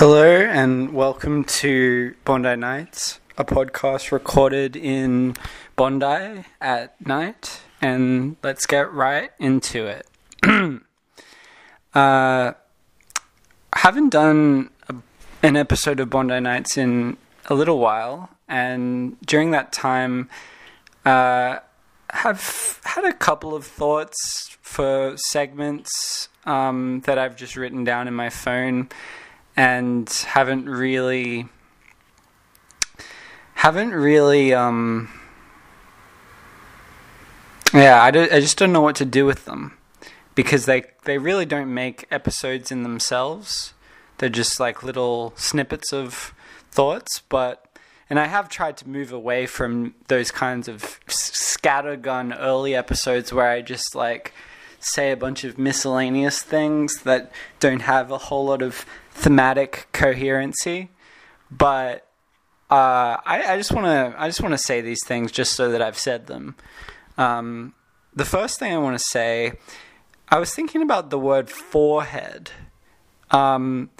Hello 0.00 0.24
and 0.24 0.94
welcome 0.94 1.44
to 1.44 2.14
Bondi 2.24 2.56
Nights, 2.56 3.20
a 3.36 3.44
podcast 3.44 4.12
recorded 4.12 4.74
in 4.74 5.36
Bondi 5.76 6.46
at 6.58 7.06
night. 7.06 7.60
And 7.82 8.36
let's 8.42 8.64
get 8.64 8.90
right 8.94 9.30
into 9.38 9.84
it. 9.84 10.06
uh, 11.94 12.52
haven't 13.74 14.08
done 14.08 14.70
a, 14.88 14.94
an 15.42 15.56
episode 15.56 16.00
of 16.00 16.08
Bondi 16.08 16.40
Nights 16.40 16.78
in 16.78 17.18
a 17.50 17.54
little 17.54 17.78
while, 17.78 18.30
and 18.48 19.20
during 19.20 19.50
that 19.50 19.70
time, 19.70 20.30
uh, 21.04 21.58
have 22.08 22.80
had 22.84 23.04
a 23.04 23.12
couple 23.12 23.54
of 23.54 23.66
thoughts 23.66 24.56
for 24.62 25.18
segments 25.18 26.30
um, 26.46 27.02
that 27.04 27.18
I've 27.18 27.36
just 27.36 27.54
written 27.54 27.84
down 27.84 28.08
in 28.08 28.14
my 28.14 28.30
phone 28.30 28.88
and 29.56 30.08
haven't 30.28 30.68
really 30.68 31.48
haven't 33.54 33.92
really 33.92 34.54
um 34.54 35.08
yeah 37.74 38.02
I, 38.02 38.10
do, 38.10 38.22
I 38.22 38.40
just 38.40 38.56
don't 38.56 38.72
know 38.72 38.80
what 38.80 38.96
to 38.96 39.04
do 39.04 39.26
with 39.26 39.44
them 39.44 39.76
because 40.34 40.66
they 40.66 40.84
they 41.04 41.18
really 41.18 41.46
don't 41.46 41.72
make 41.72 42.06
episodes 42.10 42.70
in 42.70 42.82
themselves. 42.82 43.74
They're 44.18 44.28
just 44.28 44.60
like 44.60 44.82
little 44.82 45.32
snippets 45.36 45.92
of 45.92 46.34
thoughts 46.70 47.22
but 47.28 47.66
and 48.08 48.18
I 48.18 48.26
have 48.26 48.48
tried 48.48 48.76
to 48.78 48.88
move 48.88 49.12
away 49.12 49.46
from 49.46 49.94
those 50.08 50.30
kinds 50.30 50.66
of 50.66 50.98
scattergun 51.06 52.36
early 52.38 52.74
episodes 52.74 53.32
where 53.32 53.48
I 53.48 53.62
just 53.62 53.94
like 53.94 54.32
say 54.80 55.12
a 55.12 55.16
bunch 55.16 55.44
of 55.44 55.58
miscellaneous 55.58 56.42
things 56.42 57.02
that 57.02 57.30
don't 57.60 57.80
have 57.80 58.10
a 58.10 58.18
whole 58.18 58.46
lot 58.46 58.62
of 58.62 58.84
thematic 59.10 59.88
coherency. 59.92 60.90
But 61.50 62.06
uh, 62.70 63.18
I, 63.24 63.52
I, 63.52 63.56
just 63.56 63.72
want 63.72 63.86
to 63.86 64.14
I 64.16 64.28
just 64.28 64.40
want 64.40 64.52
to 64.52 64.58
say 64.58 64.80
these 64.80 65.04
things 65.04 65.32
just 65.32 65.54
so 65.54 65.70
that 65.70 65.82
I've 65.82 65.98
said 65.98 66.26
them. 66.26 66.54
Um, 67.18 67.74
the 68.14 68.24
first 68.24 68.58
thing 68.58 68.72
I 68.72 68.78
want 68.78 68.98
to 68.98 69.04
say, 69.04 69.52
I 70.28 70.38
was 70.38 70.54
thinking 70.54 70.82
about 70.82 71.10
the 71.10 71.18
word 71.18 71.50
forehead, 71.50 72.52
um, 73.30 73.90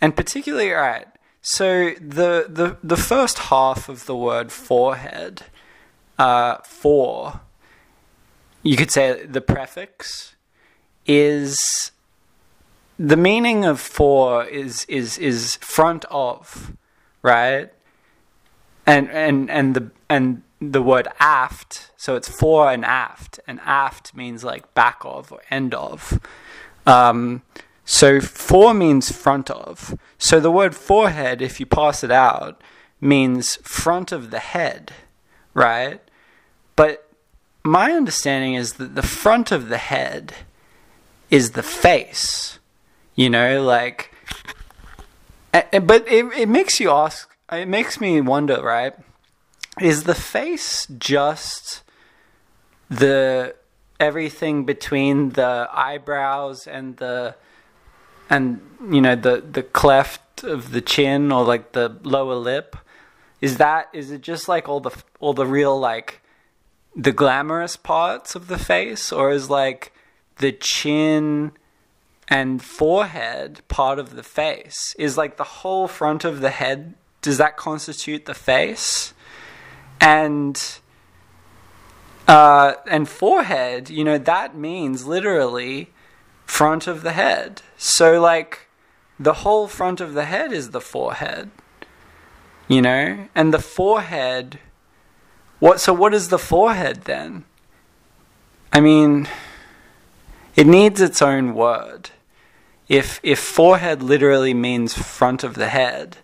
and 0.00 0.14
particularly, 0.14 0.72
all 0.72 0.80
right. 0.80 1.06
So 1.42 1.92
the 1.94 2.46
the 2.48 2.76
the 2.82 2.98
first 2.98 3.38
half 3.38 3.88
of 3.88 4.04
the 4.04 4.14
word 4.14 4.52
forehead, 4.52 5.44
uh, 6.18 6.58
for, 6.64 7.40
you 8.62 8.76
could 8.76 8.90
say 8.90 9.24
the 9.24 9.40
prefix, 9.40 10.34
is 11.06 11.92
the 12.98 13.16
meaning 13.16 13.64
of 13.64 13.80
for 13.80 14.44
is 14.44 14.84
is 14.84 15.18
is 15.18 15.56
front 15.56 16.04
of, 16.10 16.76
right? 17.22 17.72
And 18.86 19.10
and 19.10 19.50
and 19.50 19.74
the 19.74 19.90
and 20.08 20.42
the 20.60 20.82
word 20.82 21.08
aft, 21.18 21.90
so 21.96 22.16
it's 22.16 22.28
fore 22.28 22.70
and 22.70 22.84
aft, 22.84 23.40
and 23.46 23.60
aft 23.64 24.14
means 24.14 24.44
like 24.44 24.74
back 24.74 24.98
of 25.04 25.32
or 25.32 25.40
end 25.50 25.74
of. 25.74 26.20
Um, 26.86 27.42
so 27.84 28.20
fore 28.20 28.74
means 28.74 29.10
front 29.10 29.50
of. 29.50 29.98
So 30.18 30.38
the 30.38 30.50
word 30.50 30.74
forehead, 30.74 31.40
if 31.40 31.58
you 31.60 31.66
pass 31.66 32.04
it 32.04 32.10
out, 32.10 32.62
means 33.00 33.56
front 33.62 34.12
of 34.12 34.30
the 34.30 34.38
head, 34.38 34.92
right? 35.54 36.00
But 36.76 37.09
my 37.64 37.92
understanding 37.92 38.54
is 38.54 38.74
that 38.74 38.94
the 38.94 39.02
front 39.02 39.52
of 39.52 39.68
the 39.68 39.78
head 39.78 40.34
is 41.30 41.52
the 41.52 41.62
face. 41.62 42.58
You 43.14 43.28
know, 43.30 43.62
like, 43.62 44.14
but 45.52 46.06
it 46.08 46.24
it 46.36 46.48
makes 46.48 46.80
you 46.80 46.90
ask. 46.90 47.28
It 47.52 47.68
makes 47.68 48.00
me 48.00 48.20
wonder, 48.20 48.62
right? 48.62 48.94
Is 49.80 50.04
the 50.04 50.14
face 50.14 50.86
just 50.98 51.82
the 52.88 53.54
everything 53.98 54.64
between 54.64 55.30
the 55.30 55.68
eyebrows 55.72 56.66
and 56.66 56.96
the 56.96 57.34
and 58.30 58.60
you 58.90 59.00
know 59.00 59.14
the 59.14 59.40
the 59.40 59.62
cleft 59.62 60.42
of 60.42 60.72
the 60.72 60.80
chin 60.80 61.30
or 61.30 61.44
like 61.44 61.72
the 61.72 61.96
lower 62.02 62.34
lip 62.34 62.76
is 63.40 63.58
that 63.58 63.88
is 63.92 64.10
it 64.10 64.22
just 64.22 64.48
like 64.48 64.68
all 64.68 64.80
the 64.80 64.90
all 65.20 65.34
the 65.34 65.46
real 65.46 65.78
like 65.78 66.19
the 67.00 67.12
glamorous 67.12 67.76
parts 67.76 68.34
of 68.34 68.48
the 68.48 68.58
face 68.58 69.10
or 69.10 69.30
is 69.30 69.48
like 69.48 69.92
the 70.36 70.52
chin 70.52 71.52
and 72.28 72.62
forehead 72.62 73.62
part 73.68 73.98
of 73.98 74.16
the 74.16 74.22
face? 74.22 74.94
Is 74.98 75.16
like 75.16 75.36
the 75.36 75.44
whole 75.44 75.88
front 75.88 76.24
of 76.24 76.40
the 76.40 76.50
head 76.50 76.94
does 77.22 77.38
that 77.38 77.56
constitute 77.56 78.26
the 78.26 78.34
face? 78.34 79.14
And 80.00 80.78
uh, 82.28 82.74
and 82.86 83.08
forehead 83.08 83.90
you 83.90 84.04
know 84.04 84.18
that 84.18 84.54
means 84.54 85.06
literally 85.06 85.90
front 86.44 86.86
of 86.86 87.02
the 87.02 87.12
head. 87.12 87.62
So 87.76 88.20
like 88.20 88.68
the 89.18 89.34
whole 89.34 89.68
front 89.68 90.00
of 90.00 90.14
the 90.14 90.24
head 90.24 90.52
is 90.52 90.70
the 90.70 90.80
forehead 90.80 91.50
you 92.70 92.80
know? 92.80 93.26
And 93.34 93.52
the 93.52 93.58
forehead 93.58 94.60
what 95.60 95.80
so 95.80 95.92
what 95.92 96.12
is 96.12 96.28
the 96.28 96.38
forehead 96.38 97.02
then 97.04 97.44
i 98.72 98.80
mean 98.80 99.28
it 100.56 100.66
needs 100.66 101.00
its 101.00 101.22
own 101.22 101.54
word 101.54 102.10
if 102.90 103.20
if 103.22 103.38
forehead 103.38 104.02
literally 104.02 104.52
means 104.52 104.92
front 105.00 105.44
of 105.44 105.54
the 105.54 105.68
head, 105.68 106.18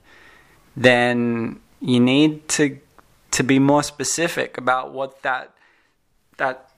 then 0.76 1.60
you 1.80 2.00
need 2.00 2.48
to 2.48 2.78
to 3.30 3.44
be 3.44 3.60
more 3.60 3.84
specific 3.84 4.58
about 4.58 4.92
what 4.92 5.22
that 5.22 5.54
that 6.38 6.68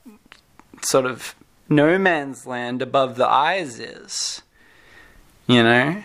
sort 0.83 1.07
of 1.07 1.35
no 1.71 1.99
man's 1.99 2.47
land 2.47 2.83
above 2.83 3.17
the 3.17 3.27
eyes 3.27 3.81
is. 3.81 4.43
You 5.47 5.63
know? 5.63 6.05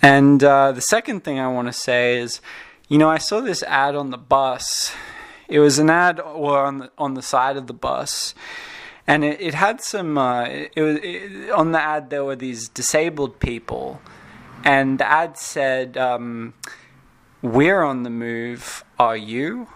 And 0.00 0.42
uh, 0.42 0.72
the 0.72 0.80
second 0.80 1.22
thing 1.22 1.38
I 1.38 1.48
want 1.48 1.68
to 1.68 1.72
say 1.72 2.16
is, 2.18 2.40
you 2.88 2.96
know, 2.96 3.10
I 3.10 3.18
saw 3.18 3.40
this 3.40 3.62
ad 3.64 3.94
on 3.94 4.08
the 4.08 4.18
bus. 4.18 4.94
It 5.48 5.60
was 5.60 5.78
an 5.78 5.90
ad 5.90 6.20
on 6.20 6.78
the 6.78 6.90
on 6.98 7.14
the 7.14 7.22
side 7.22 7.56
of 7.56 7.66
the 7.66 7.74
bus 7.74 8.34
and 9.06 9.24
it, 9.24 9.40
it 9.40 9.54
had 9.54 9.80
some. 9.80 10.16
Uh, 10.16 10.44
it 10.44 10.80
was 10.80 10.98
it, 11.02 11.50
on 11.50 11.72
the 11.72 11.80
ad. 11.80 12.10
There 12.10 12.24
were 12.24 12.36
these 12.36 12.68
disabled 12.68 13.38
people, 13.40 14.00
and 14.64 14.98
the 14.98 15.06
ad 15.06 15.36
said, 15.36 15.96
um, 15.96 16.54
"We're 17.42 17.82
on 17.82 18.02
the 18.02 18.10
move. 18.10 18.84
Are 18.98 19.16
you?" 19.16 19.68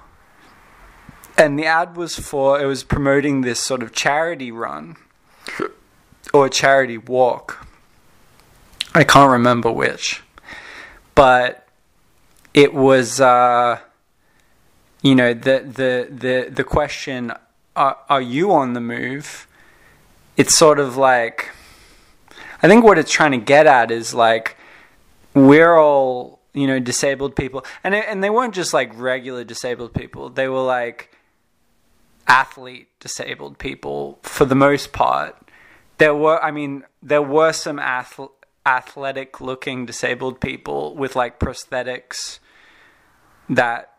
And 1.37 1.59
the 1.59 1.67
ad 1.67 1.97
was 1.97 2.19
for. 2.19 2.61
It 2.61 2.67
was 2.67 2.83
promoting 2.85 3.43
this 3.43 3.61
sort 3.61 3.83
of 3.83 3.93
charity 3.93 4.51
run 4.51 4.97
or 6.33 6.49
charity 6.49 6.99
walk. 6.99 7.67
I 8.95 9.05
can't 9.05 9.31
remember 9.31 9.71
which, 9.71 10.23
but 11.15 11.69
it 12.55 12.73
was. 12.73 13.21
Uh, 13.21 13.81
you 15.03 15.15
know 15.15 15.35
the 15.35 15.61
the 15.61 16.09
the 16.11 16.51
the 16.51 16.65
question 16.65 17.33
are, 17.79 17.97
are 18.09 18.21
you 18.21 18.53
on 18.53 18.73
the 18.73 18.81
move? 18.81 19.47
It's 20.37 20.57
sort 20.57 20.79
of 20.81 20.97
like, 20.97 21.51
I 22.63 22.69
think 22.69 22.85
what 22.85 22.99
it's 22.99 23.11
trying 23.11 23.31
to 23.33 23.39
get 23.39 23.67
at 23.67 23.91
is 23.91 24.13
like, 24.13 24.57
we're 25.33 25.77
all, 25.77 26.41
you 26.53 26.67
know, 26.67 26.81
disabled 26.81 27.37
people. 27.37 27.65
And, 27.85 27.95
and 27.95 28.23
they 28.23 28.31
weren't 28.31 28.55
just 28.55 28.75
like 28.75 28.91
regular 28.99 29.45
disabled 29.45 29.95
people, 29.95 30.29
they 30.29 30.49
were 30.49 30.63
like 30.63 31.15
athlete 32.27 32.89
disabled 33.01 33.59
people 33.59 34.19
for 34.23 34.45
the 34.45 34.55
most 34.55 34.93
part. 34.93 35.37
There 35.99 36.15
were, 36.15 36.43
I 36.43 36.51
mean, 36.51 36.85
there 37.03 37.23
were 37.23 37.53
some 37.53 37.79
ath- 37.79 38.21
athletic 38.67 39.41
looking 39.41 39.87
disabled 39.87 40.41
people 40.41 40.95
with 40.95 41.17
like 41.17 41.39
prosthetics 41.39 42.39
that 43.49 43.98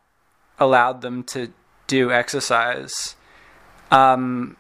allowed 0.60 1.02
them 1.02 1.24
to 1.24 1.52
do 1.88 2.12
exercise 2.12 3.16
um, 3.92 4.58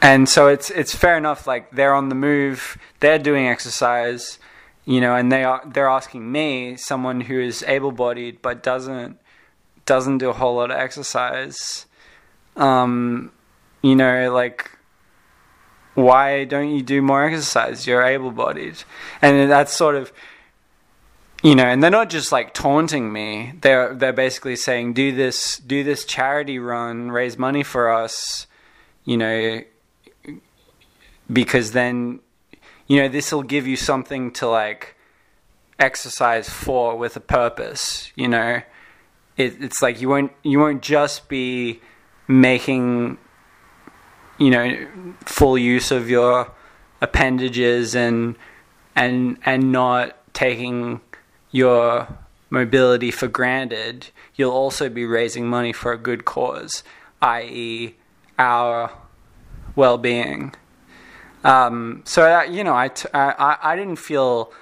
and 0.00 0.28
so 0.28 0.48
it's 0.48 0.70
it's 0.70 0.94
fair 0.94 1.16
enough. 1.16 1.46
Like 1.46 1.70
they're 1.72 1.94
on 1.94 2.08
the 2.08 2.14
move, 2.14 2.78
they're 3.00 3.18
doing 3.18 3.46
exercise, 3.46 4.38
you 4.84 5.00
know, 5.00 5.14
and 5.14 5.30
they 5.32 5.44
are 5.44 5.62
they're 5.66 5.88
asking 5.88 6.30
me, 6.30 6.76
someone 6.76 7.22
who 7.22 7.40
is 7.40 7.64
able-bodied 7.66 8.40
but 8.40 8.62
doesn't 8.62 9.18
doesn't 9.86 10.18
do 10.18 10.28
a 10.28 10.32
whole 10.32 10.56
lot 10.56 10.70
of 10.70 10.76
exercise, 10.76 11.86
um, 12.56 13.32
you 13.82 13.96
know, 13.96 14.32
like 14.32 14.70
why 15.94 16.44
don't 16.44 16.70
you 16.70 16.82
do 16.82 17.02
more 17.02 17.24
exercise? 17.24 17.86
You're 17.86 18.04
able-bodied, 18.04 18.84
and 19.20 19.50
that's 19.50 19.72
sort 19.72 19.96
of 19.96 20.12
you 21.42 21.54
know, 21.54 21.64
and 21.64 21.82
they're 21.82 21.90
not 21.90 22.10
just 22.10 22.32
like 22.32 22.52
taunting 22.52 23.12
me. 23.12 23.52
They're 23.60 23.94
they're 23.94 24.12
basically 24.12 24.56
saying, 24.56 24.94
"Do 24.94 25.14
this, 25.14 25.58
do 25.58 25.84
this 25.84 26.04
charity 26.04 26.58
run, 26.58 27.12
raise 27.12 27.38
money 27.38 27.62
for 27.62 27.92
us," 27.92 28.46
you 29.04 29.16
know, 29.16 29.62
because 31.32 31.72
then, 31.72 32.20
you 32.88 33.00
know, 33.00 33.08
this 33.08 33.32
will 33.32 33.44
give 33.44 33.66
you 33.66 33.76
something 33.76 34.32
to 34.32 34.48
like 34.48 34.96
exercise 35.78 36.48
for 36.48 36.96
with 36.96 37.16
a 37.16 37.20
purpose. 37.20 38.10
You 38.16 38.28
know, 38.28 38.62
it, 39.36 39.62
it's 39.62 39.80
like 39.80 40.00
you 40.00 40.08
won't 40.08 40.32
you 40.42 40.58
won't 40.58 40.82
just 40.82 41.28
be 41.28 41.80
making 42.26 43.16
you 44.38 44.50
know 44.50 44.86
full 45.24 45.56
use 45.56 45.92
of 45.92 46.10
your 46.10 46.50
appendages 47.00 47.94
and 47.94 48.34
and 48.96 49.38
and 49.44 49.70
not 49.70 50.16
taking 50.34 51.00
your 51.50 52.08
mobility 52.50 53.10
for 53.10 53.28
granted, 53.28 54.08
you'll 54.34 54.52
also 54.52 54.88
be 54.88 55.04
raising 55.04 55.46
money 55.46 55.72
for 55.72 55.92
a 55.92 55.98
good 55.98 56.24
cause, 56.24 56.82
i.e., 57.20 57.94
our 58.38 58.90
well-being. 59.76 60.54
Um, 61.44 62.02
so 62.04 62.22
uh, 62.24 62.42
you 62.42 62.64
know, 62.64 62.74
I, 62.74 62.88
t- 62.88 63.08
I 63.14 63.56
I 63.62 63.76
didn't 63.76 63.96
feel 63.96 64.52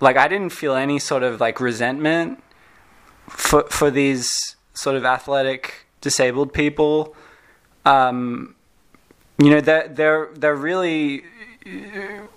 like 0.00 0.16
I 0.16 0.28
didn't 0.28 0.50
feel 0.50 0.74
any 0.74 0.98
sort 0.98 1.22
of 1.22 1.40
like 1.40 1.60
resentment 1.60 2.42
for 3.28 3.64
for 3.64 3.90
these 3.90 4.56
sort 4.72 4.96
of 4.96 5.04
athletic 5.04 5.86
disabled 6.00 6.52
people. 6.52 7.14
Um, 7.84 8.54
you 9.38 9.50
know, 9.50 9.60
they're 9.60 9.88
they're 9.88 10.28
they're 10.34 10.56
really 10.56 11.24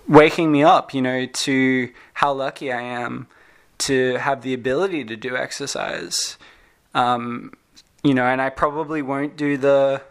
waking 0.06 0.52
me 0.52 0.62
up. 0.62 0.92
You 0.92 1.02
know, 1.02 1.26
to 1.26 1.90
how 2.14 2.32
lucky 2.32 2.70
I 2.72 2.82
am 2.82 3.26
to 3.78 4.14
have 4.16 4.42
the 4.42 4.54
ability 4.54 5.04
to 5.04 5.16
do 5.16 5.36
exercise. 5.36 6.36
Um, 6.94 7.52
you 8.02 8.14
know, 8.14 8.24
and 8.24 8.40
I 8.40 8.50
probably 8.50 9.02
won't 9.02 9.36
do 9.36 9.56
the 9.56 10.02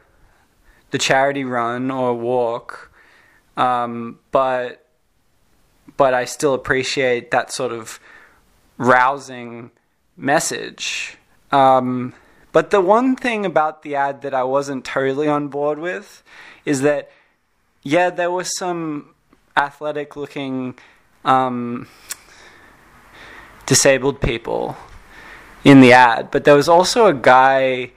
the 0.92 0.98
charity 0.98 1.44
run 1.44 1.92
or 1.92 2.14
walk, 2.14 2.92
um, 3.58 4.20
but 4.32 4.86
but 5.98 6.14
I 6.14 6.26
still 6.26 6.54
appreciate 6.54 7.32
that 7.32 7.52
sort 7.52 7.72
of 7.72 8.00
rousing 8.78 9.72
message. 10.16 11.18
Um, 11.52 12.14
but 12.52 12.72
the 12.72 12.82
one 12.82 13.16
thing 13.16 13.46
about 13.46 13.84
the 13.84 13.96
ad 13.96 14.22
that 14.22 14.34
I 14.34 14.44
wasn't 14.44 14.86
totally 14.86 15.28
on 15.28 15.48
board 15.48 15.80
with 15.80 16.24
is 16.66 16.82
that, 16.82 17.10
yeah, 17.84 18.10
there 18.10 18.32
was 18.32 18.56
some 18.58 19.14
athletic 19.56 20.16
looking 20.16 20.78
um, 21.24 21.88
disabled 23.68 24.20
people 24.20 24.76
in 25.64 25.82
the 25.82 25.94
ad, 25.94 26.32
but 26.32 26.46
there 26.46 26.56
was 26.56 26.68
also 26.68 27.06
a 27.06 27.14
guy 27.14 27.92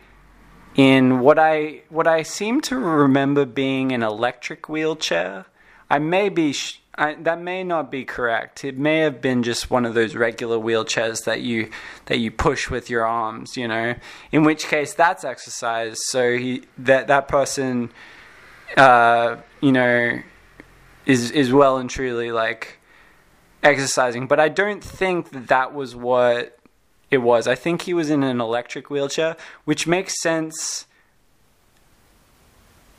in 0.74 1.20
what 1.20 1.38
I 1.38 1.82
what 1.88 2.06
I 2.06 2.22
seem 2.22 2.60
to 2.62 2.76
remember 2.76 3.46
being 3.46 3.92
an 3.92 4.02
electric 4.02 4.68
wheelchair. 4.68 5.46
I 5.88 5.98
may 5.98 6.28
be 6.28 6.52
sh- 6.52 6.80
I, 6.96 7.14
that 7.14 7.40
may 7.40 7.64
not 7.64 7.90
be 7.90 8.04
correct. 8.04 8.64
It 8.64 8.76
may 8.76 8.98
have 8.98 9.22
been 9.22 9.42
just 9.42 9.70
one 9.70 9.86
of 9.86 9.94
those 9.94 10.14
regular 10.14 10.58
wheelchairs 10.58 11.24
that 11.24 11.40
you 11.40 11.70
that 12.06 12.18
you 12.18 12.30
push 12.30 12.68
with 12.68 12.90
your 12.90 13.06
arms, 13.06 13.56
you 13.56 13.68
know. 13.68 13.94
In 14.32 14.42
which 14.44 14.66
case, 14.66 14.92
that's 14.92 15.24
exercise. 15.24 15.98
So 16.06 16.36
he 16.36 16.64
that 16.78 17.06
that 17.06 17.28
person, 17.28 17.90
uh, 18.76 19.36
you 19.60 19.72
know, 19.72 20.20
is 21.06 21.30
is 21.30 21.52
well 21.52 21.78
and 21.78 21.88
truly 21.88 22.32
like 22.32 22.79
exercising, 23.62 24.26
but 24.26 24.40
I 24.40 24.48
don't 24.48 24.82
think 24.82 25.30
that 25.30 25.48
that 25.48 25.74
was 25.74 25.94
what 25.94 26.58
it 27.10 27.18
was. 27.18 27.46
I 27.46 27.54
think 27.54 27.82
he 27.82 27.94
was 27.94 28.10
in 28.10 28.22
an 28.22 28.40
electric 28.40 28.90
wheelchair, 28.90 29.36
which 29.64 29.86
makes 29.86 30.20
sense. 30.20 30.86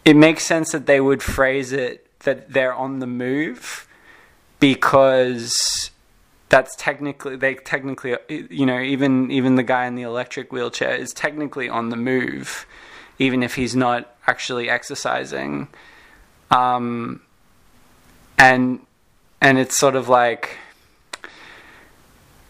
It 0.04 0.16
makes 0.16 0.44
sense 0.44 0.72
that 0.72 0.86
they 0.86 1.00
would 1.00 1.24
phrase 1.24 1.72
it 1.72 2.08
that 2.22 2.52
they're 2.52 2.74
on 2.74 3.00
the 3.00 3.08
move 3.08 3.88
because 4.60 5.90
that's 6.50 6.76
technically 6.76 7.36
they 7.36 7.56
technically 7.56 8.16
you 8.30 8.66
know 8.66 8.80
even 8.80 9.32
even 9.32 9.56
the 9.56 9.64
guy 9.64 9.86
in 9.86 9.96
the 9.96 10.02
electric 10.02 10.52
wheelchair 10.52 10.94
is 10.94 11.14
technically 11.14 11.70
on 11.70 11.90
the 11.90 11.96
move 11.96 12.68
even 13.18 13.42
if 13.42 13.56
he's 13.56 13.76
not 13.76 14.16
actually 14.28 14.70
exercising 14.70 15.68
um, 16.52 17.22
and 18.38 18.82
and 19.42 19.58
it's 19.58 19.78
sort 19.78 19.96
of 19.96 20.08
like 20.08 20.58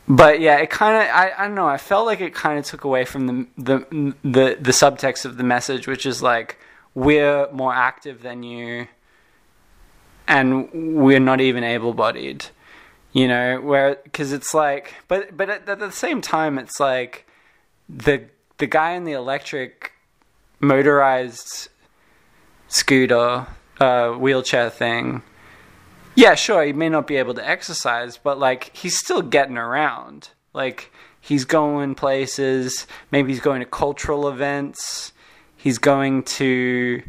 but 0.07 0.39
yeah 0.39 0.57
it 0.57 0.69
kind 0.69 0.97
of 0.97 1.15
I, 1.15 1.31
I 1.37 1.47
don't 1.47 1.55
know 1.55 1.67
i 1.67 1.77
felt 1.77 2.05
like 2.05 2.21
it 2.21 2.33
kind 2.33 2.59
of 2.59 2.65
took 2.65 2.83
away 2.83 3.05
from 3.05 3.27
the, 3.27 3.47
the 3.57 4.13
the 4.23 4.57
the 4.59 4.71
subtext 4.71 5.25
of 5.25 5.37
the 5.37 5.43
message 5.43 5.87
which 5.87 6.05
is 6.05 6.21
like 6.21 6.57
we're 6.93 7.49
more 7.51 7.73
active 7.73 8.21
than 8.21 8.43
you 8.43 8.87
and 10.27 10.69
we're 10.95 11.19
not 11.19 11.41
even 11.41 11.63
able-bodied 11.63 12.45
you 13.13 13.27
know? 13.27 13.59
Where 13.59 13.95
because 14.03 14.31
it's 14.31 14.53
like 14.53 14.95
but 15.07 15.35
but 15.35 15.49
at, 15.49 15.67
at 15.67 15.79
the 15.79 15.91
same 15.91 16.21
time 16.21 16.57
it's 16.57 16.79
like 16.79 17.27
the 17.89 18.25
the 18.57 18.67
guy 18.67 18.91
in 18.91 19.03
the 19.05 19.13
electric 19.13 19.93
motorized 20.59 21.69
scooter 22.67 23.47
uh, 23.79 24.11
wheelchair 24.11 24.69
thing 24.69 25.23
yeah, 26.15 26.35
sure, 26.35 26.63
he 26.63 26.73
may 26.73 26.89
not 26.89 27.07
be 27.07 27.17
able 27.17 27.33
to 27.35 27.47
exercise, 27.47 28.17
but 28.17 28.39
like 28.39 28.75
he's 28.75 28.97
still 28.97 29.21
getting 29.21 29.57
around. 29.57 30.29
Like 30.53 30.91
he's 31.19 31.45
going 31.45 31.95
places, 31.95 32.87
maybe 33.11 33.31
he's 33.31 33.41
going 33.41 33.61
to 33.61 33.65
cultural 33.65 34.27
events, 34.27 35.13
he's 35.55 35.77
going 35.77 36.23
to 36.23 37.03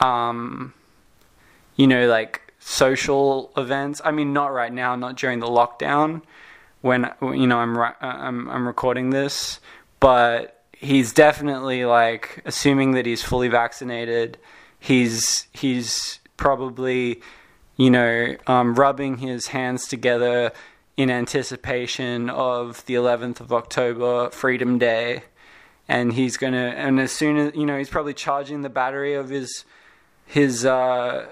um 0.00 0.72
you 1.74 1.86
know 1.86 2.06
like 2.06 2.52
social 2.58 3.52
events. 3.56 4.00
I 4.04 4.12
mean 4.12 4.32
not 4.32 4.52
right 4.52 4.72
now, 4.72 4.94
not 4.94 5.16
during 5.16 5.40
the 5.40 5.46
lockdown 5.46 6.22
when 6.80 7.10
you 7.22 7.46
know 7.46 7.58
I'm 7.58 7.76
I'm 8.00 8.48
I'm 8.48 8.66
recording 8.66 9.10
this, 9.10 9.60
but 10.00 10.62
he's 10.72 11.12
definitely 11.12 11.84
like 11.84 12.42
assuming 12.44 12.92
that 12.92 13.06
he's 13.06 13.22
fully 13.22 13.48
vaccinated. 13.48 14.38
He's 14.78 15.48
he's 15.52 16.20
probably 16.36 17.20
you 17.78 17.90
know, 17.90 18.36
um, 18.46 18.74
rubbing 18.74 19.18
his 19.18 19.46
hands 19.46 19.86
together 19.86 20.52
in 20.98 21.10
anticipation 21.10 22.28
of 22.28 22.84
the 22.86 22.94
11th 22.94 23.38
of 23.40 23.52
October, 23.52 24.30
Freedom 24.30 24.78
Day. 24.78 25.22
And 25.86 26.12
he's 26.12 26.36
gonna, 26.36 26.74
and 26.76 27.00
as 27.00 27.12
soon 27.12 27.38
as 27.38 27.54
you 27.54 27.64
know, 27.64 27.78
he's 27.78 27.88
probably 27.88 28.12
charging 28.12 28.60
the 28.60 28.68
battery 28.68 29.14
of 29.14 29.30
his 29.30 29.64
his 30.26 30.66
uh, 30.66 31.28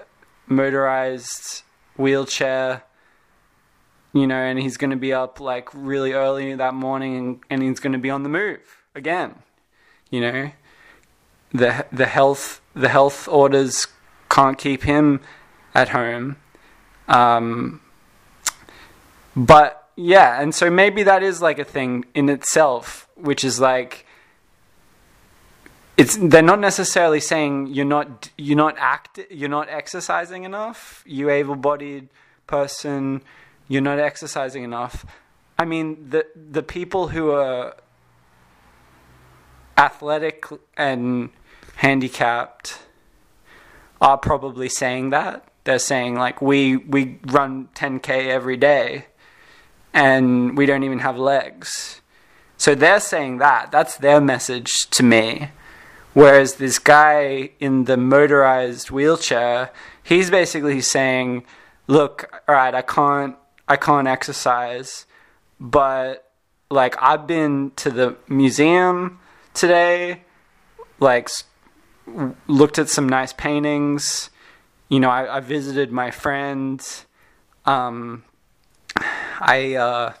motorized 0.47 1.61
wheelchair. 1.95 2.81
You 4.13 4.25
know, 4.25 4.37
and 4.37 4.57
he's 4.57 4.77
gonna 4.77 4.95
be 4.95 5.13
up 5.13 5.39
like 5.39 5.69
really 5.75 6.13
early 6.13 6.55
that 6.55 6.73
morning, 6.73 7.17
and, 7.17 7.39
and 7.51 7.61
he's 7.61 7.79
gonna 7.79 7.99
be 7.99 8.09
on 8.09 8.23
the 8.23 8.29
move 8.29 8.61
again. 8.95 9.35
You 10.09 10.21
know, 10.21 10.51
the 11.51 11.85
the 11.91 12.07
health 12.07 12.61
the 12.73 12.89
health 12.89 13.27
orders 13.27 13.85
can't 14.29 14.57
keep 14.57 14.83
him 14.83 15.19
at 15.73 15.89
home. 15.89 16.37
Um, 17.07 17.81
but 19.35 19.89
yeah, 19.95 20.41
and 20.41 20.53
so 20.53 20.69
maybe 20.69 21.03
that 21.03 21.23
is 21.23 21.41
like 21.41 21.59
a 21.59 21.63
thing 21.63 22.05
in 22.13 22.29
itself, 22.29 23.07
which 23.15 23.43
is 23.43 23.59
like 23.59 24.05
it's 25.97 26.15
they're 26.15 26.43
not 26.43 26.59
necessarily 26.59 27.19
saying 27.19 27.67
you're 27.67 27.85
not 27.85 28.29
you're 28.37 28.57
not 28.57 28.75
act 28.77 29.19
you're 29.31 29.49
not 29.49 29.67
exercising 29.69 30.43
enough. 30.43 31.03
You 31.05 31.29
able-bodied 31.29 32.09
person, 32.45 33.21
you're 33.67 33.81
not 33.81 33.99
exercising 33.99 34.63
enough. 34.63 35.05
I 35.57 35.65
mean, 35.65 36.09
the 36.09 36.27
the 36.35 36.61
people 36.61 37.09
who 37.09 37.31
are 37.31 37.75
athletic 39.77 40.45
and 40.75 41.29
handicapped 41.77 42.79
are 43.99 44.17
probably 44.17 44.69
saying 44.69 45.09
that 45.09 45.47
they're 45.67 45.77
saying 45.77 46.15
like 46.15 46.41
we 46.41 46.77
we 46.77 47.19
run 47.27 47.69
10k 47.75 48.27
every 48.27 48.57
day 48.57 49.05
and 49.93 50.57
we 50.57 50.65
don't 50.65 50.83
even 50.83 50.99
have 50.99 51.17
legs. 51.17 52.01
So 52.57 52.73
they're 52.73 52.99
saying 52.99 53.37
that 53.37 53.71
that's 53.71 53.97
their 53.97 54.19
message 54.19 54.89
to 54.89 55.03
me. 55.03 55.49
Whereas 56.13 56.55
this 56.55 56.79
guy 56.79 57.51
in 57.59 57.83
the 57.83 57.97
motorized 57.97 58.89
wheelchair 58.89 59.71
he's 60.07 60.29
basically 60.29 60.79
saying 60.79 61.43
look 61.87 62.41
all 62.47 62.55
right 62.55 62.73
i 62.73 62.81
can't 62.81 63.35
i 63.67 63.75
can't 63.75 64.07
exercise 64.07 65.05
but 65.59 66.31
like 66.69 66.95
i've 67.01 67.27
been 67.27 67.71
to 67.75 67.89
the 67.91 68.15
museum 68.27 69.19
today 69.53 70.21
like 70.99 71.29
looked 72.47 72.79
at 72.79 72.87
some 72.87 73.07
nice 73.07 73.33
paintings 73.33 74.29
you 74.89 74.99
know, 74.99 75.09
I, 75.09 75.37
I 75.37 75.39
visited 75.39 75.91
my 75.91 76.11
friends. 76.11 77.05
Um, 77.65 78.23
I, 78.95 79.75
uh, 79.75 80.13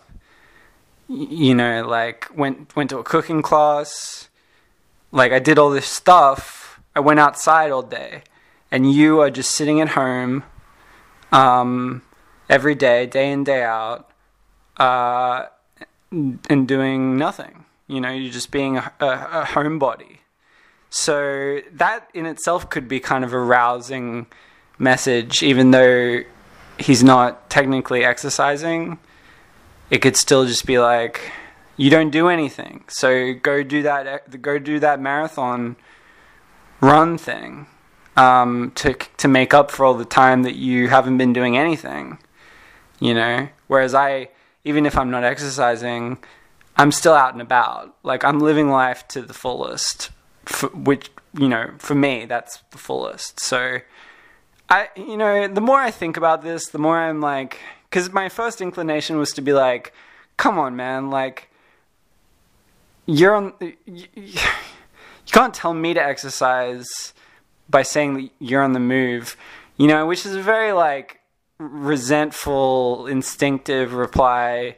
you 1.07 1.55
know, 1.55 1.87
like 1.87 2.27
went 2.35 2.75
went 2.75 2.89
to 2.89 2.99
a 2.99 3.03
cooking 3.03 3.41
class. 3.41 4.29
Like 5.11 5.31
I 5.31 5.39
did 5.39 5.57
all 5.57 5.69
this 5.69 5.87
stuff. 5.87 6.81
I 6.95 6.99
went 6.99 7.19
outside 7.19 7.71
all 7.71 7.83
day, 7.83 8.23
and 8.71 8.91
you 8.91 9.21
are 9.21 9.29
just 9.29 9.51
sitting 9.51 9.79
at 9.79 9.89
home, 9.89 10.43
um, 11.31 12.01
every 12.49 12.75
day, 12.75 13.05
day 13.05 13.31
in 13.31 13.43
day 13.43 13.63
out, 13.63 14.09
uh, 14.77 15.45
and 16.11 16.67
doing 16.67 17.17
nothing. 17.17 17.65
You 17.87 18.01
know, 18.01 18.11
you're 18.11 18.33
just 18.33 18.51
being 18.51 18.77
a, 18.77 18.91
a, 18.99 19.05
a 19.05 19.45
homebody. 19.45 20.17
So 20.89 21.61
that 21.71 22.09
in 22.13 22.25
itself 22.25 22.69
could 22.69 22.87
be 22.87 22.99
kind 22.99 23.23
of 23.23 23.33
a 23.33 23.39
rousing 23.39 24.27
message, 24.79 25.43
even 25.43 25.71
though 25.71 26.21
he's 26.77 27.03
not 27.03 27.49
technically 27.49 28.03
exercising. 28.03 28.99
It 29.89 29.99
could 29.99 30.17
still 30.17 30.45
just 30.45 30.65
be 30.65 30.79
like, 30.79 31.31
you 31.77 31.89
don't 31.89 32.09
do 32.09 32.27
anything. 32.27 32.83
So 32.87 33.33
go 33.33 33.63
do 33.63 33.83
that. 33.83 34.41
Go 34.41 34.59
do 34.59 34.79
that 34.79 34.99
marathon 34.99 35.77
run 36.81 37.17
thing 37.17 37.67
um, 38.15 38.71
to 38.75 38.93
to 38.93 39.27
make 39.27 39.53
up 39.53 39.71
for 39.71 39.85
all 39.85 39.93
the 39.93 40.05
time 40.05 40.43
that 40.43 40.55
you 40.55 40.89
haven't 40.89 41.17
been 41.17 41.33
doing 41.33 41.57
anything. 41.57 42.17
You 42.99 43.13
know, 43.13 43.49
whereas 43.67 43.93
I, 43.93 44.29
even 44.63 44.87
if 44.87 44.97
I'm 44.97 45.11
not 45.11 45.23
exercising, 45.23 46.17
I'm 46.75 46.91
still 46.91 47.13
out 47.13 47.33
and 47.33 47.41
about. 47.41 47.95
Like 48.03 48.23
I'm 48.23 48.39
living 48.39 48.69
life 48.69 49.07
to 49.09 49.21
the 49.21 49.35
fullest, 49.35 50.09
for, 50.45 50.69
which 50.69 51.11
you 51.37 51.47
know, 51.47 51.71
for 51.77 51.93
me, 51.93 52.25
that's 52.25 52.63
the 52.71 52.79
fullest. 52.79 53.39
So, 53.39 53.79
I, 54.69 54.89
you 54.95 55.17
know, 55.17 55.47
the 55.47 55.61
more 55.61 55.79
I 55.79 55.91
think 55.91 56.17
about 56.17 56.41
this, 56.41 56.67
the 56.67 56.77
more 56.77 56.97
I'm 56.97 57.21
like, 57.21 57.59
because 57.89 58.11
my 58.11 58.29
first 58.29 58.61
inclination 58.61 59.17
was 59.17 59.31
to 59.33 59.41
be 59.41 59.53
like, 59.53 59.93
come 60.35 60.59
on, 60.59 60.75
man, 60.75 61.09
like 61.09 61.49
you're 63.05 63.33
on. 63.33 63.53
You, 63.85 64.05
you 64.15 64.39
can't 65.31 65.53
tell 65.53 65.73
me 65.73 65.93
to 65.93 66.03
exercise 66.03 67.13
by 67.69 67.81
saying 67.81 68.13
that 68.15 68.29
you're 68.39 68.61
on 68.61 68.73
the 68.73 68.79
move, 68.79 69.35
you 69.77 69.87
know, 69.87 70.05
which 70.05 70.25
is 70.25 70.35
a 70.35 70.41
very 70.41 70.73
like 70.73 71.21
resentful, 71.57 73.07
instinctive 73.07 73.93
reply. 73.93 74.77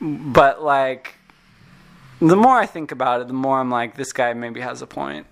But 0.00 0.62
like, 0.62 1.14
the 2.20 2.36
more 2.36 2.58
I 2.58 2.66
think 2.66 2.92
about 2.92 3.20
it, 3.20 3.28
the 3.28 3.34
more 3.34 3.58
I'm 3.58 3.70
like, 3.70 3.96
this 3.96 4.12
guy 4.12 4.32
maybe 4.34 4.60
has 4.60 4.82
a 4.82 4.86
point. 4.86 5.26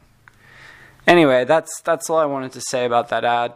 Anyway, 1.07 1.45
that's 1.45 1.80
that's 1.80 2.09
all 2.11 2.19
I 2.19 2.26
wanted 2.26 2.52
to 2.52 2.61
say 2.61 2.85
about 2.85 3.09
that 3.09 3.25
ad. 3.25 3.54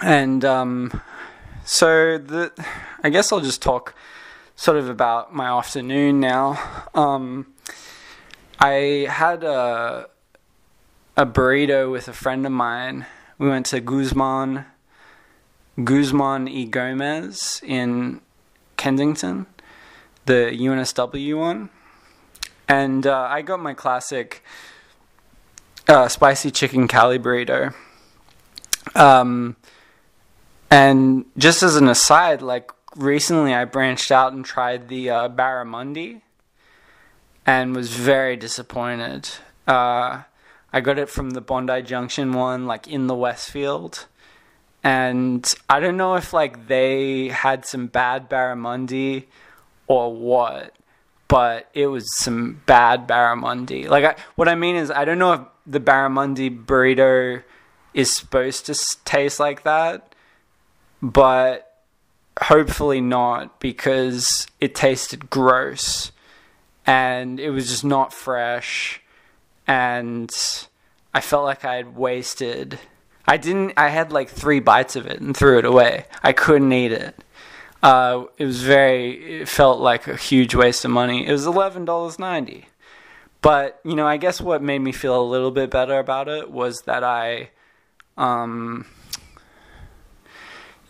And 0.00 0.44
um, 0.44 1.00
so 1.64 2.18
the, 2.18 2.52
I 3.02 3.10
guess 3.10 3.32
I'll 3.32 3.40
just 3.40 3.62
talk 3.62 3.94
sort 4.56 4.76
of 4.76 4.88
about 4.88 5.34
my 5.34 5.46
afternoon 5.58 6.20
now. 6.20 6.58
Um, 6.94 7.46
I 8.58 9.06
had 9.08 9.44
a 9.44 10.08
a 11.16 11.26
burrito 11.26 11.90
with 11.90 12.08
a 12.08 12.12
friend 12.12 12.46
of 12.46 12.52
mine. 12.52 13.06
We 13.38 13.48
went 13.48 13.66
to 13.66 13.80
Guzman 13.80 14.64
Guzman 15.84 16.46
y 16.46 16.64
Gomez 16.64 17.60
in 17.64 18.20
Kensington, 18.76 19.46
the 20.26 20.50
UNSW 20.52 21.38
one, 21.38 21.70
and 22.66 23.06
uh, 23.06 23.28
I 23.30 23.42
got 23.42 23.60
my 23.60 23.74
classic 23.74 24.42
uh, 25.88 26.08
spicy 26.08 26.50
chicken 26.50 26.86
Cali 26.86 27.18
burrito. 27.18 27.74
Um, 28.94 29.56
and 30.70 31.24
just 31.36 31.62
as 31.62 31.76
an 31.76 31.88
aside, 31.88 32.42
like 32.42 32.70
recently, 32.96 33.54
I 33.54 33.64
branched 33.64 34.12
out 34.12 34.32
and 34.32 34.44
tried 34.44 34.88
the 34.88 35.10
uh, 35.10 35.28
barramundi, 35.28 36.20
and 37.46 37.74
was 37.74 37.90
very 37.90 38.36
disappointed. 38.36 39.28
Uh, 39.66 40.22
I 40.72 40.80
got 40.80 40.98
it 40.98 41.08
from 41.08 41.30
the 41.30 41.40
Bondi 41.40 41.82
Junction 41.82 42.32
one, 42.32 42.66
like 42.66 42.86
in 42.86 43.06
the 43.06 43.14
Westfield. 43.14 44.06
And 44.84 45.50
I 45.68 45.80
don't 45.80 45.96
know 45.96 46.14
if 46.14 46.32
like 46.32 46.68
they 46.68 47.28
had 47.28 47.64
some 47.64 47.86
bad 47.86 48.30
barramundi 48.30 49.24
or 49.86 50.14
what, 50.14 50.74
but 51.26 51.68
it 51.74 51.86
was 51.88 52.06
some 52.16 52.62
bad 52.66 53.08
barramundi. 53.08 53.88
Like 53.88 54.04
I, 54.04 54.16
what 54.36 54.48
I 54.48 54.54
mean 54.54 54.76
is 54.76 54.90
I 54.90 55.04
don't 55.04 55.18
know 55.18 55.32
if 55.32 55.40
the 55.68 55.80
barramundi 55.80 56.64
burrito 56.64 57.42
is 57.94 58.14
supposed 58.14 58.66
to 58.66 58.74
taste 59.04 59.38
like 59.38 59.62
that, 59.64 60.14
but 61.02 61.84
hopefully 62.42 63.00
not 63.00 63.60
because 63.60 64.46
it 64.60 64.74
tasted 64.74 65.28
gross 65.28 66.12
and 66.86 67.38
it 67.38 67.50
was 67.50 67.68
just 67.68 67.84
not 67.84 68.12
fresh 68.12 69.02
and 69.66 70.30
I 71.12 71.20
felt 71.20 71.44
like 71.44 71.64
I 71.64 71.76
had 71.76 71.96
wasted. 71.96 72.78
I 73.26 73.36
didn't. 73.36 73.74
I 73.76 73.88
had 73.88 74.12
like 74.12 74.30
three 74.30 74.60
bites 74.60 74.96
of 74.96 75.06
it 75.06 75.20
and 75.20 75.36
threw 75.36 75.58
it 75.58 75.64
away. 75.64 76.06
I 76.22 76.32
couldn't 76.32 76.72
eat 76.72 76.92
it. 76.92 77.22
Uh, 77.82 78.24
it 78.38 78.44
was 78.44 78.62
very. 78.62 79.40
It 79.40 79.48
felt 79.48 79.80
like 79.80 80.08
a 80.08 80.16
huge 80.16 80.54
waste 80.54 80.84
of 80.84 80.90
money. 80.90 81.26
It 81.26 81.32
was 81.32 81.46
eleven 81.46 81.84
dollars 81.84 82.18
ninety. 82.18 82.66
But 83.48 83.80
you 83.82 83.94
know, 83.94 84.06
I 84.06 84.18
guess 84.18 84.42
what 84.42 84.62
made 84.62 84.80
me 84.80 84.92
feel 84.92 85.18
a 85.18 85.24
little 85.24 85.50
bit 85.50 85.70
better 85.70 85.98
about 85.98 86.28
it 86.28 86.50
was 86.50 86.82
that 86.82 87.02
I, 87.02 87.48
um, 88.18 88.84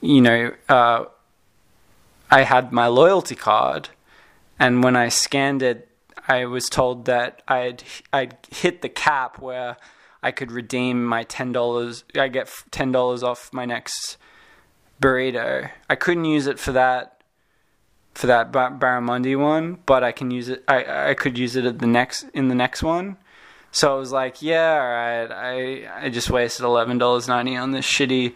you 0.00 0.20
know, 0.20 0.52
uh, 0.68 1.04
I 2.32 2.42
had 2.42 2.72
my 2.72 2.88
loyalty 2.88 3.36
card, 3.36 3.90
and 4.58 4.82
when 4.82 4.96
I 4.96 5.08
scanned 5.08 5.62
it 5.62 5.88
I 6.26 6.46
was 6.46 6.68
told 6.68 7.04
that 7.04 7.42
I'd 7.46 7.84
I'd 8.12 8.36
hit 8.50 8.82
the 8.82 8.88
cap 8.88 9.38
where 9.38 9.76
I 10.20 10.32
could 10.32 10.50
redeem 10.50 11.04
my 11.04 11.22
ten 11.22 11.52
dollars. 11.52 12.02
I 12.16 12.26
get 12.26 12.50
ten 12.72 12.90
dollars 12.90 13.22
off 13.22 13.52
my 13.52 13.66
next 13.66 14.16
burrito. 15.00 15.70
I 15.88 15.94
couldn't 15.94 16.24
use 16.24 16.48
it 16.48 16.58
for 16.58 16.72
that 16.72 17.17
for 18.18 18.26
that 18.26 18.50
Bar- 18.50 18.72
Barramundi 18.72 19.38
one, 19.38 19.78
but 19.86 20.02
I 20.02 20.10
can 20.10 20.32
use 20.32 20.48
it. 20.48 20.64
I 20.66 21.10
I 21.10 21.14
could 21.14 21.38
use 21.38 21.54
it 21.54 21.64
at 21.64 21.78
the 21.78 21.86
next 21.86 22.24
in 22.34 22.48
the 22.48 22.54
next 22.54 22.82
one. 22.82 23.16
So 23.70 23.94
I 23.94 23.96
was 23.96 24.10
like, 24.10 24.42
yeah, 24.42 24.72
all 24.72 24.88
right. 24.88 25.86
I 25.88 26.06
I 26.06 26.08
just 26.08 26.28
wasted 26.28 26.64
eleven 26.64 26.98
dollars 26.98 27.28
ninety 27.28 27.54
on 27.54 27.70
this 27.70 27.86
shitty 27.86 28.34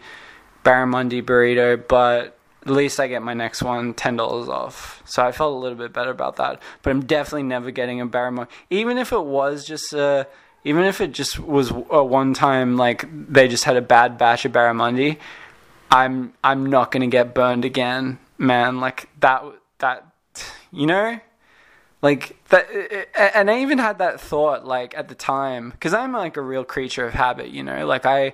Barramundi 0.63 1.21
burrito, 1.21 1.85
but 1.85 2.37
at 2.65 2.71
least 2.71 2.97
I 2.97 3.07
get 3.07 3.23
my 3.23 3.33
next 3.33 3.61
one 3.61 3.93
ten 3.93 4.15
dollars 4.15 4.47
off. 4.47 5.03
So 5.03 5.21
I 5.21 5.33
felt 5.33 5.53
a 5.53 5.57
little 5.57 5.77
bit 5.77 5.91
better 5.91 6.11
about 6.11 6.37
that. 6.37 6.61
But 6.81 6.91
I'm 6.91 7.03
definitely 7.03 7.43
never 7.43 7.69
getting 7.69 7.99
a 7.99 8.07
barramundi, 8.07 8.47
even 8.69 8.97
if 8.97 9.11
it 9.11 9.25
was 9.25 9.65
just 9.65 9.91
a, 9.91 10.27
even 10.63 10.85
if 10.85 11.01
it 11.01 11.11
just 11.11 11.39
was 11.39 11.71
a 11.71 12.01
one 12.01 12.33
time 12.33 12.77
like 12.77 13.03
they 13.11 13.49
just 13.49 13.65
had 13.65 13.75
a 13.75 13.81
bad 13.81 14.17
batch 14.17 14.45
of 14.45 14.53
barramundi. 14.53 15.17
I'm 15.91 16.31
I'm 16.41 16.67
not 16.67 16.89
gonna 16.91 17.07
get 17.07 17.35
burned 17.35 17.65
again, 17.65 18.17
man. 18.37 18.79
Like 18.79 19.09
that 19.19 19.43
that 19.83 20.07
you 20.71 20.87
know, 20.87 21.19
like 22.01 22.35
that. 22.49 22.67
And 23.35 23.51
I 23.51 23.61
even 23.61 23.77
had 23.77 23.99
that 23.99 24.19
thought 24.19 24.65
like 24.65 24.97
at 24.97 25.09
the 25.09 25.15
time 25.15 25.69
because 25.71 25.93
I'm 25.93 26.13
like 26.13 26.37
a 26.37 26.41
real 26.41 26.63
creature 26.63 27.05
of 27.05 27.13
habit, 27.13 27.49
you 27.49 27.63
know. 27.63 27.85
Like 27.85 28.05
I 28.05 28.33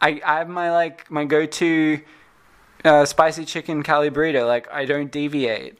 I 0.00 0.20
I 0.24 0.38
have 0.38 0.48
my 0.48 0.70
like 0.72 1.10
my 1.10 1.24
go 1.24 1.46
to 1.46 2.00
uh, 2.84 3.04
spicy 3.04 3.44
chicken 3.44 3.82
Cali 3.82 4.10
burrito. 4.10 4.46
Like 4.46 4.70
I 4.70 4.84
don't 4.84 5.10
deviate. 5.10 5.78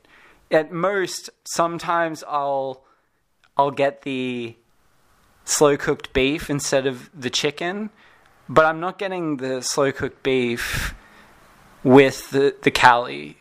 At 0.51 0.73
most, 0.73 1.31
sometimes 1.45 2.25
I'll 2.27 2.85
I'll 3.57 3.71
get 3.71 4.03
the 4.03 4.57
slow 5.45 5.77
cooked 5.77 6.13
beef 6.13 6.49
instead 6.49 6.87
of 6.87 7.11
the 7.19 7.31
chicken, 7.31 7.91
but 8.49 8.65
I'm 8.65 8.79
not 8.79 8.99
getting 8.99 9.39
the 9.39 9.61
slow 9.61 9.91
cooked 9.91 10.23
beef 10.23 10.95
with 11.83 12.31
the 12.31 12.55
the 12.63 12.71
Cali 12.71 13.40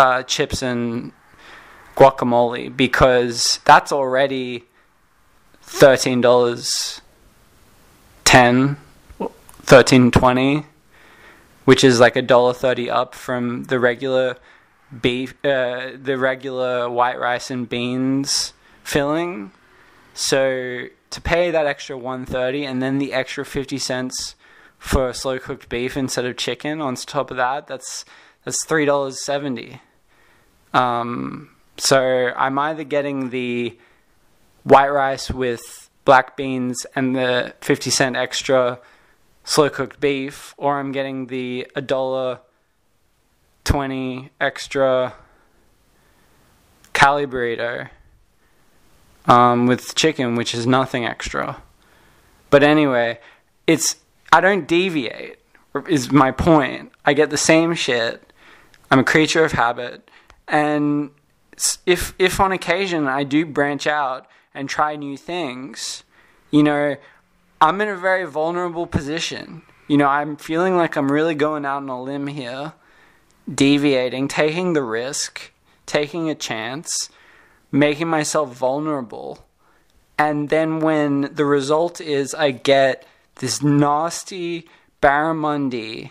uh, 0.00 0.22
chips 0.22 0.62
and 0.62 1.12
guacamole 1.96 2.74
because 2.74 3.60
that's 3.64 3.92
already 3.92 4.64
thirteen 5.62 6.20
dollars 6.20 7.00
ten, 8.24 8.76
thirteen 9.62 10.10
twenty 10.10 10.64
which 11.64 11.84
is 11.84 12.00
like 12.00 12.16
a 12.16 12.22
dollar 12.22 12.52
thirty 12.52 12.90
up 12.90 13.14
from 13.14 13.64
the 13.64 13.78
regular 13.78 14.36
beef, 15.02 15.34
uh, 15.44 15.90
the 16.02 16.16
regular 16.18 16.90
white 16.90 17.18
rice 17.18 17.50
and 17.50 17.68
beans 17.68 18.52
filling. 18.82 19.52
So 20.14 20.86
to 21.10 21.20
pay 21.20 21.50
that 21.50 21.66
extra 21.66 21.96
one 21.96 22.26
thirty 22.26 22.64
and 22.64 22.82
then 22.82 22.98
the 22.98 23.12
extra 23.12 23.44
fifty 23.44 23.78
cents 23.78 24.34
for 24.78 25.12
slow 25.12 25.38
cooked 25.38 25.68
beef 25.68 25.96
instead 25.96 26.24
of 26.24 26.36
chicken 26.36 26.80
on 26.80 26.96
top 26.96 27.30
of 27.30 27.36
that, 27.36 27.66
that's 27.66 28.04
that's 28.44 28.64
three 28.64 28.84
dollars 28.84 29.24
seventy. 29.24 29.80
Um, 30.72 31.50
so 31.76 32.32
I'm 32.36 32.58
either 32.58 32.84
getting 32.84 33.30
the 33.30 33.76
white 34.64 34.90
rice 34.90 35.30
with 35.30 35.90
black 36.04 36.36
beans 36.36 36.86
and 36.94 37.16
the 37.16 37.54
fifty 37.60 37.90
cent 37.90 38.16
extra 38.16 38.78
slow 39.44 39.70
cooked 39.70 40.00
beef, 40.00 40.54
or 40.56 40.78
I'm 40.78 40.92
getting 40.92 41.26
the 41.26 41.66
a 41.74 41.80
dollar 41.80 42.40
twenty 43.64 44.30
extra 44.40 45.14
Cali 46.92 47.26
burrito 47.26 47.88
um, 49.26 49.66
with 49.66 49.94
chicken, 49.94 50.34
which 50.34 50.54
is 50.54 50.66
nothing 50.66 51.04
extra. 51.04 51.62
But 52.50 52.62
anyway, 52.62 53.20
it's 53.66 53.96
I 54.32 54.40
don't 54.40 54.66
deviate. 54.66 55.38
Is 55.88 56.10
my 56.10 56.32
point. 56.32 56.90
I 57.04 57.12
get 57.12 57.30
the 57.30 57.36
same 57.36 57.74
shit. 57.74 58.32
I'm 58.90 58.98
a 58.98 59.04
creature 59.04 59.44
of 59.44 59.52
habit, 59.52 60.09
And 60.50 61.10
if 61.86 62.12
if 62.18 62.40
on 62.40 62.50
occasion 62.50 63.06
I 63.06 63.22
do 63.22 63.46
branch 63.46 63.86
out 63.86 64.26
and 64.52 64.68
try 64.68 64.96
new 64.96 65.16
things, 65.16 66.02
you 66.50 66.64
know, 66.64 66.96
I'm 67.60 67.80
in 67.80 67.88
a 67.88 67.96
very 67.96 68.26
vulnerable 68.26 68.86
position. 68.86 69.62
You 69.86 69.96
know, 69.96 70.08
I'm 70.08 70.36
feeling 70.36 70.76
like 70.76 70.96
I'm 70.96 71.10
really 71.10 71.36
going 71.36 71.64
out 71.64 71.78
on 71.78 71.88
a 71.88 72.02
limb 72.02 72.26
here, 72.26 72.72
deviating, 73.52 74.26
taking 74.28 74.72
the 74.72 74.82
risk, 74.82 75.52
taking 75.86 76.28
a 76.28 76.34
chance, 76.34 77.10
making 77.70 78.08
myself 78.08 78.52
vulnerable. 78.52 79.46
And 80.18 80.48
then 80.48 80.80
when 80.80 81.32
the 81.32 81.44
result 81.44 82.00
is 82.00 82.34
I 82.34 82.50
get 82.50 83.06
this 83.36 83.62
nasty 83.62 84.68
barramundi 85.00 86.10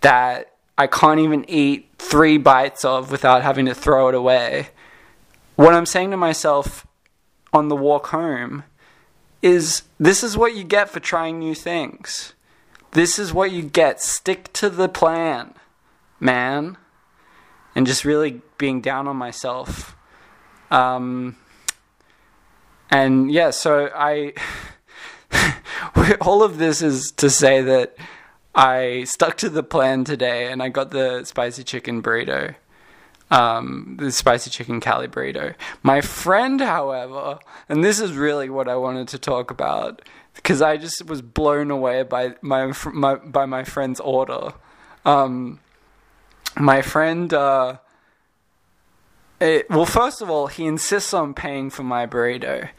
that 0.00 0.54
I 0.76 0.86
can't 0.86 1.20
even 1.20 1.44
eat 1.48 1.87
three 1.98 2.38
bites 2.38 2.84
of 2.84 3.10
without 3.10 3.42
having 3.42 3.66
to 3.66 3.74
throw 3.74 4.08
it 4.08 4.14
away. 4.14 4.68
What 5.56 5.74
I'm 5.74 5.86
saying 5.86 6.10
to 6.12 6.16
myself 6.16 6.86
on 7.52 7.68
the 7.68 7.76
walk 7.76 8.08
home 8.08 8.64
is 9.42 9.82
this 9.98 10.22
is 10.22 10.36
what 10.36 10.54
you 10.54 10.64
get 10.64 10.90
for 10.90 11.00
trying 11.00 11.38
new 11.38 11.54
things. 11.54 12.34
This 12.92 13.18
is 13.18 13.32
what 13.32 13.50
you 13.50 13.62
get. 13.62 14.00
Stick 14.00 14.52
to 14.54 14.70
the 14.70 14.88
plan, 14.88 15.54
man. 16.20 16.76
And 17.74 17.86
just 17.86 18.04
really 18.04 18.40
being 18.56 18.80
down 18.80 19.06
on 19.06 19.16
myself. 19.16 19.94
Um, 20.70 21.36
and 22.90 23.30
yeah, 23.30 23.50
so 23.50 23.90
I. 23.94 24.32
all 26.20 26.42
of 26.42 26.58
this 26.58 26.82
is 26.82 27.12
to 27.12 27.28
say 27.28 27.60
that 27.62 27.96
I 28.58 29.04
stuck 29.04 29.36
to 29.36 29.48
the 29.48 29.62
plan 29.62 30.02
today 30.02 30.50
and 30.50 30.60
I 30.60 30.68
got 30.68 30.90
the 30.90 31.22
spicy 31.22 31.62
chicken 31.62 32.02
burrito. 32.02 32.56
Um, 33.30 33.96
the 34.00 34.10
spicy 34.10 34.50
chicken 34.50 34.80
Cali 34.80 35.06
burrito. 35.06 35.54
My 35.84 36.00
friend, 36.00 36.60
however, 36.60 37.38
and 37.68 37.84
this 37.84 38.00
is 38.00 38.14
really 38.14 38.50
what 38.50 38.68
I 38.68 38.74
wanted 38.74 39.06
to 39.08 39.18
talk 39.18 39.52
about 39.52 40.02
because 40.34 40.60
I 40.60 40.76
just 40.76 41.06
was 41.06 41.22
blown 41.22 41.70
away 41.70 42.02
by 42.02 42.34
my, 42.42 42.72
my 42.92 43.14
by 43.14 43.46
my 43.46 43.62
friend's 43.62 44.00
order. 44.00 44.54
Um, 45.04 45.60
my 46.58 46.82
friend, 46.82 47.32
uh, 47.32 47.76
it, 49.40 49.70
well, 49.70 49.86
first 49.86 50.20
of 50.20 50.30
all, 50.30 50.48
he 50.48 50.66
insists 50.66 51.14
on 51.14 51.32
paying 51.32 51.70
for 51.70 51.84
my 51.84 52.08
burrito. 52.08 52.70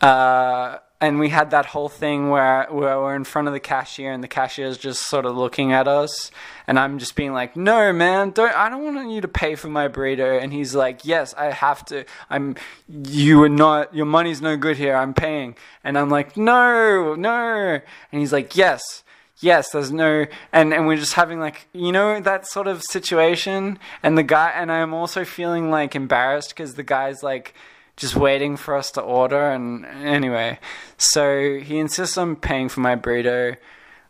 Uh, 0.00 0.78
and 1.04 1.18
we 1.18 1.28
had 1.28 1.50
that 1.50 1.66
whole 1.66 1.90
thing 1.90 2.30
where, 2.30 2.66
where 2.70 2.98
we're 2.98 3.14
in 3.14 3.24
front 3.24 3.46
of 3.46 3.52
the 3.52 3.60
cashier 3.60 4.10
and 4.10 4.24
the 4.24 4.28
cashier 4.28 4.66
is 4.66 4.78
just 4.78 5.02
sort 5.02 5.26
of 5.26 5.36
looking 5.36 5.70
at 5.72 5.86
us. 5.86 6.30
And 6.66 6.78
i'm 6.78 6.98
just 6.98 7.14
being 7.14 7.34
like 7.34 7.56
no 7.56 7.92
man 7.92 8.30
don't 8.30 8.54
i 8.54 8.70
don't 8.70 8.82
want 8.94 9.10
you 9.10 9.20
to 9.20 9.28
pay 9.28 9.54
for 9.54 9.68
my 9.68 9.86
burrito. 9.88 10.42
And 10.42 10.50
he's 10.50 10.74
like 10.74 11.04
yes 11.04 11.34
i 11.34 11.46
have 11.46 11.84
to. 11.86 12.06
I'm 12.30 12.56
you 12.88 13.42
are 13.42 13.50
not 13.50 13.94
your 13.94 14.06
money's 14.06 14.40
no 14.40 14.56
good 14.56 14.78
here. 14.78 14.96
I'm 14.96 15.12
paying. 15.12 15.56
And 15.82 15.98
i'm 15.98 16.08
like 16.08 16.36
no 16.38 17.14
no. 17.14 17.80
And 18.10 18.20
he's 18.20 18.32
like 18.32 18.56
yes 18.56 19.02
yes 19.40 19.70
there's 19.72 19.92
no 19.92 20.24
and 20.52 20.72
and 20.72 20.86
we're 20.86 20.96
just 20.96 21.14
having 21.14 21.38
like 21.38 21.66
you 21.74 21.92
know 21.92 22.18
that 22.20 22.46
sort 22.46 22.66
of 22.66 22.82
situation. 22.82 23.78
And 24.02 24.16
the 24.16 24.22
guy 24.22 24.50
and 24.54 24.72
i'm 24.72 24.94
also 24.94 25.24
feeling 25.26 25.70
like 25.70 25.94
embarrassed 25.94 26.50
because 26.50 26.74
the 26.74 26.82
guy's 26.82 27.22
like 27.22 27.54
just 27.96 28.16
waiting 28.16 28.56
for 28.56 28.76
us 28.76 28.90
to 28.92 29.00
order. 29.00 29.50
And 29.50 29.84
anyway, 29.86 30.58
so 30.96 31.58
he 31.58 31.78
insists 31.78 32.16
on 32.18 32.36
paying 32.36 32.68
for 32.68 32.80
my 32.80 32.96
burrito. 32.96 33.56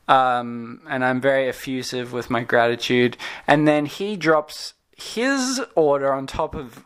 Um, 0.06 0.82
and 0.88 1.04
I'm 1.04 1.20
very 1.20 1.48
effusive 1.48 2.12
with 2.12 2.30
my 2.30 2.42
gratitude. 2.42 3.16
And 3.46 3.66
then 3.66 3.86
he 3.86 4.16
drops 4.16 4.74
his 4.96 5.60
order 5.74 6.12
on 6.12 6.26
top 6.26 6.54
of 6.54 6.84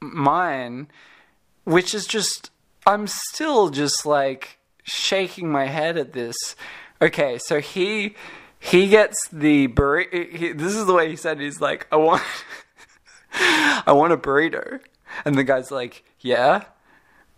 mine, 0.00 0.88
which 1.64 1.94
is 1.94 2.06
just, 2.06 2.50
I'm 2.86 3.06
still 3.06 3.70
just 3.70 4.06
like 4.06 4.58
shaking 4.84 5.50
my 5.50 5.66
head 5.66 5.96
at 5.96 6.12
this. 6.12 6.36
Okay, 7.02 7.38
so 7.38 7.60
he 7.60 8.14
he 8.58 8.88
gets 8.88 9.16
the 9.32 9.68
burrito. 9.68 10.56
This 10.56 10.74
is 10.74 10.86
the 10.86 10.92
way 10.92 11.08
he 11.08 11.16
said. 11.16 11.40
It. 11.40 11.44
He's 11.44 11.60
like, 11.60 11.86
I 11.90 11.96
want, 11.96 12.22
I 13.32 13.92
want 13.92 14.12
a 14.12 14.18
burrito, 14.18 14.80
and 15.24 15.36
the 15.36 15.44
guy's 15.44 15.70
like, 15.70 16.04
yeah, 16.20 16.64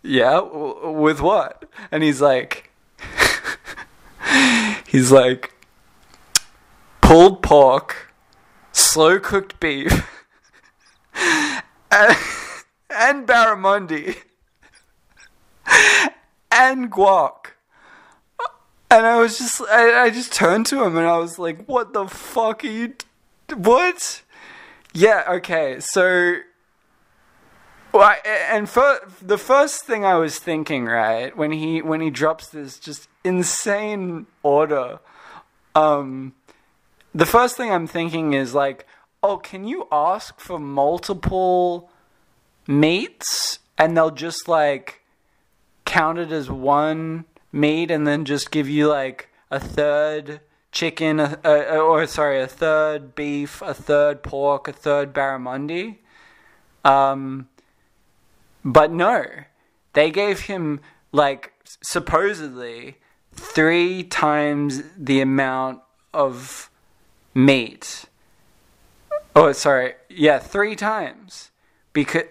yeah, 0.03 0.33
w- 0.35 0.91
with 0.91 1.21
what? 1.21 1.65
And 1.91 2.03
he's 2.03 2.21
like, 2.21 2.71
he's 4.89 5.13
like, 5.13 5.55
pulled 7.01 7.43
pork, 7.43 8.13
slow 8.73 9.19
cooked 9.21 9.61
beef, 9.61 10.09
and, 11.15 12.17
and 12.91 13.27
barramundi, 13.27 14.17
and 16.51 16.91
guac. 16.91 17.47
And 18.91 19.07
I 19.07 19.19
was 19.19 19.39
just, 19.39 19.63
I, 19.63 20.05
I 20.05 20.11
just 20.11 20.35
turned 20.35 20.67
to 20.67 20.85
him 20.85 20.99
and 20.99 21.07
I 21.07 21.17
was 21.17 21.39
like, 21.39 21.65
what 21.67 21.95
the 21.95 22.07
fuck 22.07 22.63
are 22.63 22.67
you, 22.67 22.89
t- 23.49 23.55
what? 23.55 24.21
Yeah, 24.93 25.25
okay, 25.29 25.79
so 25.81 26.37
well, 27.93 28.03
I, 28.03 28.19
and 28.51 28.69
for, 28.69 29.01
the 29.21 29.39
first 29.39 29.85
thing 29.85 30.05
I 30.05 30.15
was 30.15 30.39
thinking, 30.39 30.87
right, 30.87 31.37
when 31.37 31.53
he 31.53 31.83
when 31.83 32.01
he 32.01 32.11
drops 32.11 32.49
this 32.49 32.79
just 32.79 33.09
insane 33.25 34.27
order, 34.43 34.99
um, 35.75 36.35
the 37.15 37.27
first 37.27 37.57
thing 37.57 37.71
I'm 37.71 37.87
thinking 37.87 38.33
is 38.33 38.55
like, 38.55 38.87
oh, 39.23 39.37
can 39.37 39.65
you 39.65 39.87
ask 39.93 40.41
for 40.41 40.59
multiple 40.59 41.91
meats 42.67 43.59
and 43.77 43.97
they'll 43.97 44.11
just 44.11 44.49
like 44.49 45.03
count 45.85 46.19
it 46.19 46.33
as 46.33 46.51
one 46.51 47.25
meat 47.53 47.91
and 47.91 48.07
then 48.07 48.25
just 48.25 48.51
give 48.51 48.69
you 48.69 48.89
like 48.89 49.29
a 49.51 49.61
third 49.61 50.41
chicken, 50.71 51.21
a, 51.21 51.39
a, 51.45 51.79
or 51.79 52.07
sorry, 52.07 52.41
a 52.41 52.47
third 52.47 53.15
beef, 53.15 53.61
a 53.61 53.75
third 53.75 54.23
pork, 54.23 54.69
a 54.69 54.73
third 54.73 55.13
barramundi. 55.13 55.99
Um, 56.85 57.49
but 58.65 58.93
no, 58.93 59.25
they 59.93 60.11
gave 60.11 60.41
him 60.41 60.81
like 61.13 61.53
supposedly 61.83 62.99
three 63.33 64.03
times 64.05 64.83
the 64.97 65.21
amount 65.21 65.81
of 66.13 66.71
meat. 67.35 68.05
Oh, 69.35 69.53
sorry. 69.53 69.95
Yeah, 70.09 70.39
three 70.39 70.77
times. 70.77 71.51
Because 71.93 72.25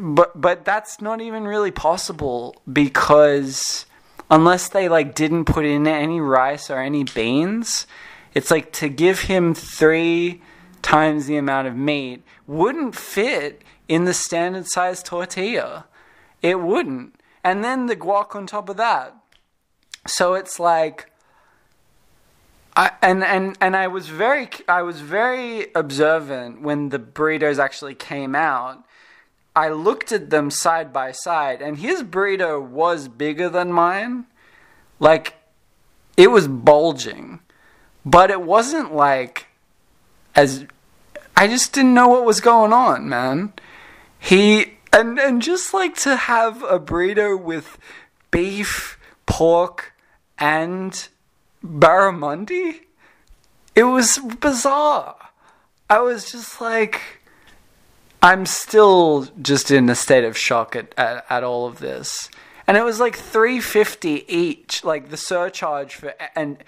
but 0.00 0.40
but 0.40 0.64
that's 0.64 1.00
not 1.00 1.20
even 1.20 1.44
really 1.44 1.70
possible 1.70 2.60
because 2.70 3.86
unless 4.28 4.68
they 4.68 4.88
like 4.88 5.14
didn't 5.14 5.44
put 5.44 5.64
in 5.64 5.86
any 5.86 6.20
rice 6.20 6.68
or 6.68 6.78
any 6.78 7.04
beans, 7.04 7.86
it's 8.34 8.50
like 8.50 8.72
to 8.72 8.88
give 8.88 9.20
him 9.22 9.54
3 9.54 10.42
times 10.84 11.26
the 11.26 11.36
amount 11.36 11.66
of 11.66 11.74
meat 11.74 12.22
wouldn't 12.46 12.94
fit 12.94 13.62
in 13.88 14.04
the 14.04 14.14
standard 14.14 14.66
size 14.66 15.02
tortilla. 15.02 15.86
It 16.42 16.60
wouldn't. 16.60 17.20
And 17.42 17.64
then 17.64 17.86
the 17.86 17.96
guac 17.96 18.36
on 18.36 18.46
top 18.46 18.68
of 18.68 18.76
that. 18.76 19.16
So 20.06 20.34
it's 20.34 20.60
like 20.60 21.10
I, 22.76 22.90
and 23.00 23.24
and 23.24 23.56
and 23.60 23.74
I 23.74 23.86
was 23.86 24.08
very 24.08 24.48
I 24.68 24.82
was 24.82 25.00
very 25.00 25.68
observant 25.74 26.60
when 26.60 26.90
the 26.90 26.98
burritos 26.98 27.58
actually 27.58 27.94
came 27.94 28.34
out. 28.34 28.84
I 29.56 29.70
looked 29.70 30.12
at 30.12 30.30
them 30.30 30.50
side 30.50 30.92
by 30.92 31.12
side 31.12 31.62
and 31.62 31.78
his 31.78 32.02
burrito 32.02 32.62
was 32.62 33.08
bigger 33.08 33.48
than 33.48 33.72
mine. 33.72 34.26
Like 34.98 35.34
it 36.16 36.30
was 36.30 36.46
bulging. 36.46 37.40
But 38.04 38.30
it 38.30 38.42
wasn't 38.42 38.94
like 38.94 39.46
as 40.34 40.66
I 41.36 41.48
just 41.48 41.72
didn't 41.72 41.94
know 41.94 42.08
what 42.08 42.24
was 42.24 42.40
going 42.40 42.72
on, 42.72 43.08
man. 43.08 43.52
He 44.18 44.74
and 44.92 45.18
and 45.18 45.42
just 45.42 45.74
like 45.74 45.96
to 45.98 46.16
have 46.16 46.62
a 46.62 46.78
burrito 46.78 47.40
with 47.40 47.78
beef, 48.30 48.98
pork, 49.26 49.92
and 50.38 51.08
barramundi, 51.64 52.80
it 53.74 53.84
was 53.84 54.18
bizarre. 54.40 55.16
I 55.90 56.00
was 56.00 56.30
just 56.30 56.60
like, 56.60 57.00
I'm 58.22 58.46
still 58.46 59.28
just 59.42 59.70
in 59.70 59.88
a 59.90 59.94
state 59.94 60.24
of 60.24 60.36
shock 60.38 60.74
at, 60.74 60.94
at, 60.96 61.26
at 61.28 61.44
all 61.44 61.66
of 61.66 61.78
this. 61.78 62.30
And 62.66 62.76
it 62.76 62.84
was 62.84 62.98
like 62.98 63.16
three 63.16 63.60
fifty 63.60 64.24
each, 64.32 64.84
like 64.84 65.10
the 65.10 65.16
surcharge 65.16 65.96
for 65.96 66.14
and 66.34 66.58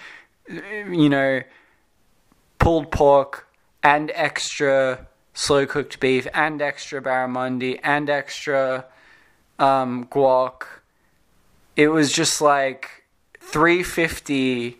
you 0.48 1.08
know 1.08 1.42
pulled 2.58 2.90
pork 2.90 3.45
and 3.86 4.10
extra 4.16 5.06
slow 5.32 5.64
cooked 5.64 6.00
beef 6.00 6.26
and 6.34 6.60
extra 6.60 7.00
barramundi 7.00 7.78
and 7.84 8.10
extra 8.10 8.84
um, 9.60 10.06
guac. 10.06 10.62
It 11.76 11.88
was 11.88 12.10
just 12.10 12.40
like 12.40 13.04
350 13.38 14.78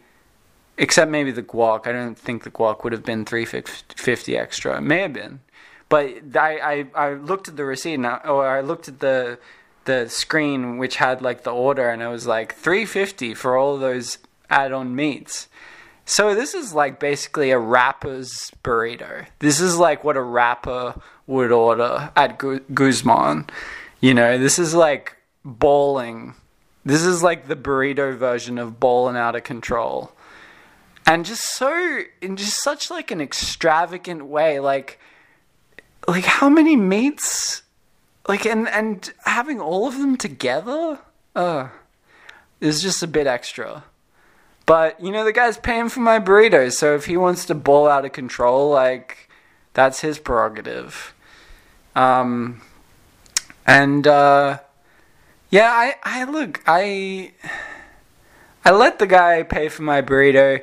except 0.77 1.09
maybe 1.09 1.31
the 1.31 1.43
guac. 1.45 1.87
I 1.87 1.93
don't 1.93 2.19
think 2.19 2.43
the 2.43 2.51
guac 2.51 2.83
would 2.83 2.93
have 2.93 3.05
been 3.05 3.25
350 3.25 4.37
extra. 4.37 4.79
It 4.79 4.81
may 4.81 5.03
have 5.03 5.13
been. 5.13 5.39
but 5.89 6.07
I, 6.35 6.87
I, 6.97 7.07
I 7.07 7.13
looked 7.15 7.47
at 7.47 7.57
the 7.57 7.65
receipt 7.65 7.95
and 7.95 8.09
I, 8.09 8.17
or 8.25 8.49
I 8.49 8.61
looked 8.61 8.89
at 8.89 8.99
the 8.99 9.39
the 9.85 10.09
screen 10.09 10.79
which 10.79 10.97
had 10.97 11.23
like 11.23 11.45
the 11.45 11.53
order 11.53 11.89
and 11.89 12.03
it 12.03 12.09
was 12.09 12.27
like 12.27 12.57
350 12.57 13.35
for 13.35 13.57
all 13.57 13.79
those 13.79 14.19
add-on 14.51 14.97
meats. 14.97 15.47
So 16.09 16.37
this 16.37 16.55
is 16.55 16.73
like 16.73 17.01
basically 17.01 17.51
a 17.51 17.59
rapper's 17.59 18.53
burrito. 18.63 19.27
This 19.41 19.61
is 19.61 19.77
like 19.77 20.05
what 20.05 20.17
a 20.17 20.23
rapper 20.23 20.95
would 21.27 21.51
order 21.51 22.13
at 22.15 22.39
Gu- 22.39 22.61
Guzman. 22.73 23.51
You 24.01 24.15
know, 24.15 24.39
this 24.39 24.61
is 24.61 24.73
like 24.73 25.17
bowling. 25.45 26.35
This 26.85 27.03
is 27.03 27.25
like 27.25 27.49
the 27.49 27.57
burrito 27.57 28.17
version 28.17 28.57
of 28.57 28.79
bowling 28.79 29.17
out 29.17 29.35
of 29.35 29.43
control. 29.43 30.13
And 31.05 31.25
just 31.25 31.43
so 31.43 32.03
in 32.21 32.37
just 32.37 32.63
such 32.63 32.89
like 32.89 33.11
an 33.11 33.21
extravagant 33.21 34.27
way, 34.27 34.61
like 34.61 35.01
like 36.07 36.25
how 36.25 36.49
many 36.49 36.77
meats 36.77 37.63
like 38.29 38.47
and 38.47 38.69
and 38.69 39.13
having 39.25 39.61
all 39.61 39.89
of 39.89 39.99
them 39.99 40.17
together 40.17 41.01
uh 41.35 41.69
is 42.61 42.81
just 42.81 43.03
a 43.03 43.09
bit 43.09 43.27
extra. 43.27 43.83
But 44.67 45.01
you 45.01 45.13
know 45.13 45.25
the 45.25 45.33
guy's 45.33 45.57
paying 45.57 45.89
for 45.89 46.01
my 46.01 46.19
burritos, 46.19 46.73
so 46.73 46.97
if 46.97 47.07
he 47.07 47.17
wants 47.17 47.45
to 47.47 47.55
bowl 47.55 47.87
out 47.87 48.05
of 48.05 48.13
control, 48.13 48.71
like 48.71 49.29
that's 49.75 50.01
his 50.01 50.19
prerogative. 50.19 51.15
Um, 51.95 52.61
and 53.65 54.07
uh, 54.07 54.59
yeah, 55.51 55.71
I 55.71 55.95
I 56.03 56.25
look 56.25 56.63
I 56.67 57.33
I 58.65 58.73
let 58.73 58.99
the 58.99 59.07
guy 59.07 59.45
pay 59.45 59.69
for 59.69 59.83
my 59.83 60.03
burrito. 60.03 60.63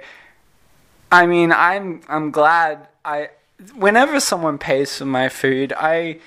I 1.09 1.25
mean, 1.25 1.53
I'm 1.53 2.01
I'm 2.09 2.31
glad 2.31 2.89
I 3.05 3.29
whenever 3.73 4.19
someone 4.19 4.57
pays 4.57 4.97
for 4.97 5.05
my 5.05 5.29
food, 5.29 5.71
I 5.77 6.19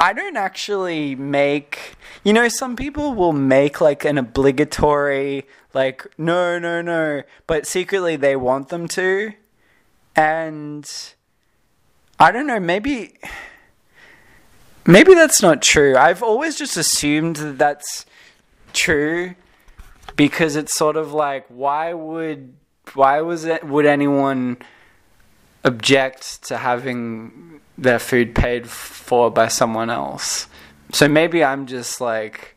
I 0.00 0.14
don't 0.14 0.38
actually 0.38 1.14
make. 1.14 1.94
You 2.24 2.32
know, 2.32 2.48
some 2.48 2.74
people 2.74 3.14
will 3.14 3.34
make 3.34 3.82
like 3.82 4.06
an 4.06 4.16
obligatory, 4.16 5.46
like, 5.74 6.06
no, 6.18 6.58
no, 6.58 6.80
no, 6.80 7.22
but 7.46 7.66
secretly 7.66 8.16
they 8.16 8.34
want 8.34 8.70
them 8.70 8.88
to. 8.88 9.32
And 10.16 10.90
I 12.18 12.32
don't 12.32 12.46
know, 12.46 12.58
maybe. 12.58 13.18
Maybe 14.86 15.12
that's 15.12 15.42
not 15.42 15.60
true. 15.60 15.94
I've 15.96 16.22
always 16.22 16.56
just 16.56 16.78
assumed 16.78 17.36
that 17.36 17.58
that's 17.58 18.06
true 18.72 19.34
because 20.16 20.56
it's 20.56 20.74
sort 20.74 20.96
of 20.96 21.12
like, 21.12 21.44
why 21.48 21.92
would. 21.92 22.54
Why 22.94 23.20
was 23.20 23.44
it. 23.44 23.62
Would 23.62 23.86
anyone 23.86 24.56
object 25.64 26.42
to 26.44 26.56
having 26.56 27.60
their 27.76 27.98
food 27.98 28.34
paid 28.34 28.68
for 28.68 29.30
by 29.30 29.48
someone 29.48 29.90
else. 29.90 30.48
So 30.92 31.08
maybe 31.08 31.42
I'm 31.44 31.66
just 31.66 32.00
like 32.00 32.56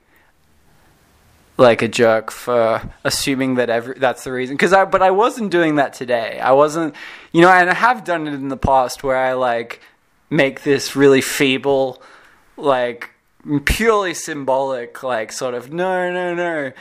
like 1.55 1.83
a 1.83 1.87
jerk 1.87 2.31
for 2.31 2.81
assuming 3.03 3.55
that 3.55 3.69
every 3.69 3.97
that's 3.99 4.23
the 4.23 4.31
reason 4.31 4.57
cuz 4.57 4.73
I 4.73 4.85
but 4.85 5.03
I 5.03 5.11
wasn't 5.11 5.51
doing 5.51 5.75
that 5.75 5.93
today. 5.93 6.39
I 6.39 6.51
wasn't 6.51 6.95
you 7.31 7.41
know 7.41 7.49
and 7.49 7.69
I 7.69 7.75
have 7.75 8.03
done 8.03 8.27
it 8.27 8.33
in 8.33 8.49
the 8.49 8.57
past 8.57 9.03
where 9.03 9.17
I 9.17 9.33
like 9.33 9.79
make 10.29 10.63
this 10.63 10.95
really 10.95 11.21
feeble 11.21 12.01
like 12.57 13.11
purely 13.65 14.13
symbolic 14.13 15.03
like 15.03 15.31
sort 15.31 15.53
of 15.53 15.71
no 15.71 16.11
no 16.11 16.33
no 16.33 16.71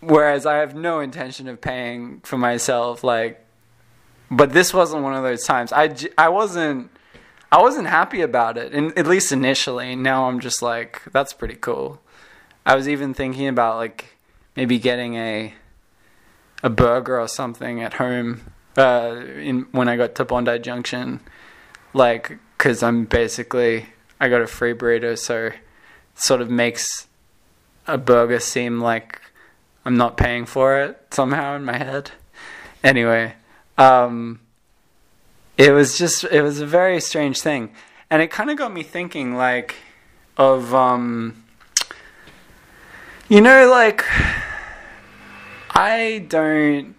whereas 0.00 0.46
I 0.46 0.56
have 0.56 0.74
no 0.74 1.00
intention 1.00 1.48
of 1.48 1.60
paying 1.60 2.20
for 2.20 2.38
myself 2.38 3.02
like 3.02 3.45
but 4.30 4.52
this 4.52 4.74
wasn't 4.74 5.02
one 5.02 5.14
of 5.14 5.22
those 5.22 5.44
times. 5.44 5.72
I, 5.72 5.94
I 6.18 6.28
wasn't 6.28 6.90
I 7.50 7.62
wasn't 7.62 7.86
happy 7.86 8.22
about 8.22 8.58
it, 8.58 8.72
and 8.72 8.96
at 8.98 9.06
least 9.06 9.30
initially. 9.30 9.94
Now 9.94 10.28
I'm 10.28 10.40
just 10.40 10.62
like, 10.62 11.02
that's 11.12 11.32
pretty 11.32 11.54
cool. 11.54 12.00
I 12.64 12.74
was 12.74 12.88
even 12.88 13.14
thinking 13.14 13.46
about 13.46 13.76
like 13.76 14.16
maybe 14.56 14.78
getting 14.78 15.14
a 15.14 15.54
a 16.62 16.70
burger 16.70 17.20
or 17.20 17.28
something 17.28 17.80
at 17.80 17.94
home 17.94 18.52
uh, 18.76 19.22
in 19.36 19.66
when 19.72 19.88
I 19.88 19.96
got 19.96 20.14
to 20.16 20.24
Bondi 20.24 20.58
Junction, 20.58 21.20
like 21.94 22.38
because 22.58 22.82
I'm 22.82 23.04
basically 23.04 23.86
I 24.18 24.28
got 24.28 24.42
a 24.42 24.46
free 24.46 24.74
burrito, 24.74 25.16
so 25.16 25.46
it 25.46 25.54
sort 26.14 26.40
of 26.40 26.50
makes 26.50 27.06
a 27.86 27.96
burger 27.96 28.40
seem 28.40 28.80
like 28.80 29.20
I'm 29.84 29.96
not 29.96 30.16
paying 30.16 30.46
for 30.46 30.80
it 30.80 31.00
somehow 31.10 31.54
in 31.54 31.64
my 31.64 31.76
head. 31.76 32.10
Anyway, 32.82 33.34
um, 33.78 34.40
it 35.58 35.72
was 35.72 35.98
just 35.98 36.24
it 36.24 36.42
was 36.42 36.60
a 36.60 36.66
very 36.66 37.00
strange 37.00 37.40
thing, 37.40 37.70
and 38.10 38.22
it 38.22 38.30
kind 38.30 38.50
of 38.50 38.56
got 38.56 38.72
me 38.72 38.82
thinking 38.82 39.36
like 39.36 39.76
of 40.36 40.74
um, 40.74 41.44
you 43.28 43.40
know 43.40 43.70
like 43.70 44.04
I 45.70 46.24
don't 46.28 46.94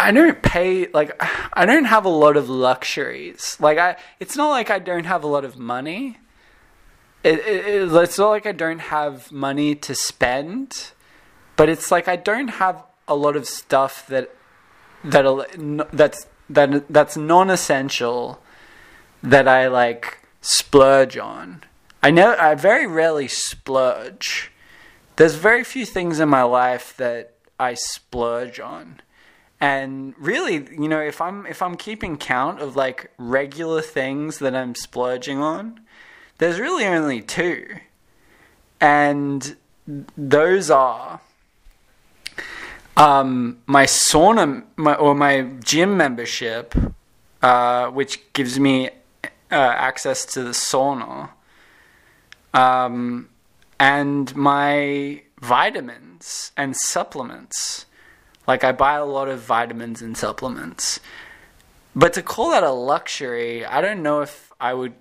I 0.00 0.10
don't 0.10 0.40
pay 0.42 0.86
like 0.88 1.20
I 1.52 1.66
don't 1.66 1.84
have 1.84 2.04
a 2.04 2.10
lot 2.10 2.36
of 2.36 2.48
luxuries. 2.48 3.56
Like 3.60 3.78
I 3.78 3.96
it's 4.20 4.36
not 4.36 4.50
like 4.50 4.70
I 4.70 4.78
don't 4.78 5.04
have 5.04 5.24
a 5.24 5.26
lot 5.26 5.44
of 5.44 5.58
money. 5.58 6.18
It, 7.24 7.40
it, 7.40 7.92
it's 7.92 8.18
not 8.18 8.28
like 8.28 8.46
I 8.46 8.52
don't 8.52 8.78
have 8.78 9.32
money 9.32 9.74
to 9.74 9.94
spend, 9.94 10.92
but 11.56 11.68
it's 11.68 11.90
like 11.90 12.06
I 12.06 12.16
don't 12.16 12.48
have 12.48 12.84
a 13.08 13.16
lot 13.16 13.36
of 13.36 13.46
stuff 13.46 14.06
that 14.06 14.34
that 15.04 15.88
that's 15.92 16.26
that 16.50 16.88
that's 16.88 17.16
non-essential 17.16 18.40
that 19.22 19.48
I 19.48 19.68
like 19.68 20.20
splurge 20.40 21.16
on. 21.16 21.64
I 22.02 22.10
know 22.10 22.36
I 22.38 22.54
very 22.54 22.86
rarely 22.86 23.28
splurge. 23.28 24.52
There's 25.16 25.34
very 25.34 25.64
few 25.64 25.84
things 25.84 26.20
in 26.20 26.28
my 26.28 26.42
life 26.42 26.96
that 26.96 27.34
I 27.58 27.74
splurge 27.74 28.60
on. 28.60 29.00
And 29.60 30.14
really, 30.16 30.68
you 30.70 30.88
know, 30.88 31.00
if 31.00 31.20
I'm 31.20 31.44
if 31.46 31.60
I'm 31.60 31.76
keeping 31.76 32.16
count 32.16 32.60
of 32.60 32.76
like 32.76 33.10
regular 33.18 33.82
things 33.82 34.38
that 34.38 34.54
I'm 34.54 34.76
splurging 34.76 35.40
on, 35.40 35.80
there's 36.38 36.60
really 36.60 36.86
only 36.86 37.20
two. 37.20 37.78
And 38.80 39.56
those 40.16 40.70
are 40.70 41.20
um, 42.98 43.58
my 43.66 43.84
sauna 43.84 44.64
my, 44.76 44.94
or 44.94 45.14
my 45.14 45.42
gym 45.62 45.96
membership, 45.96 46.74
uh, 47.42 47.86
which 47.86 48.32
gives 48.32 48.58
me 48.58 48.88
uh, 49.50 49.54
access 49.54 50.26
to 50.26 50.42
the 50.42 50.50
sauna, 50.50 51.30
um, 52.52 53.28
and 53.78 54.34
my 54.34 55.22
vitamins 55.40 56.50
and 56.56 56.76
supplements. 56.76 57.86
Like 58.48 58.64
I 58.64 58.72
buy 58.72 58.94
a 58.94 59.04
lot 59.04 59.28
of 59.28 59.40
vitamins 59.40 60.02
and 60.02 60.16
supplements, 60.16 61.00
but 61.94 62.12
to 62.14 62.22
call 62.22 62.50
that 62.50 62.64
a 62.64 62.72
luxury, 62.72 63.64
I 63.64 63.80
don't 63.80 64.02
know 64.02 64.22
if 64.22 64.52
I 64.58 64.74
would 64.74 64.94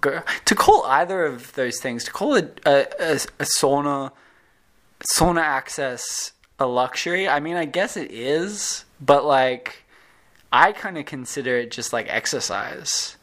go 0.00 0.22
to 0.44 0.54
call 0.54 0.84
either 0.84 1.24
of 1.24 1.54
those 1.54 1.80
things. 1.80 2.04
To 2.04 2.12
call 2.12 2.34
it 2.34 2.60
a, 2.66 2.88
a, 3.00 3.14
a 3.14 3.46
sauna, 3.56 4.10
sauna 5.00 5.40
access 5.40 6.32
a 6.58 6.66
luxury. 6.66 7.28
I 7.28 7.40
mean, 7.40 7.56
I 7.56 7.64
guess 7.64 7.96
it 7.96 8.10
is, 8.10 8.84
but 9.00 9.24
like 9.24 9.84
I 10.52 10.72
kind 10.72 10.96
of 10.98 11.06
consider 11.06 11.56
it 11.58 11.70
just 11.70 11.92
like 11.92 12.06
exercise. 12.08 13.16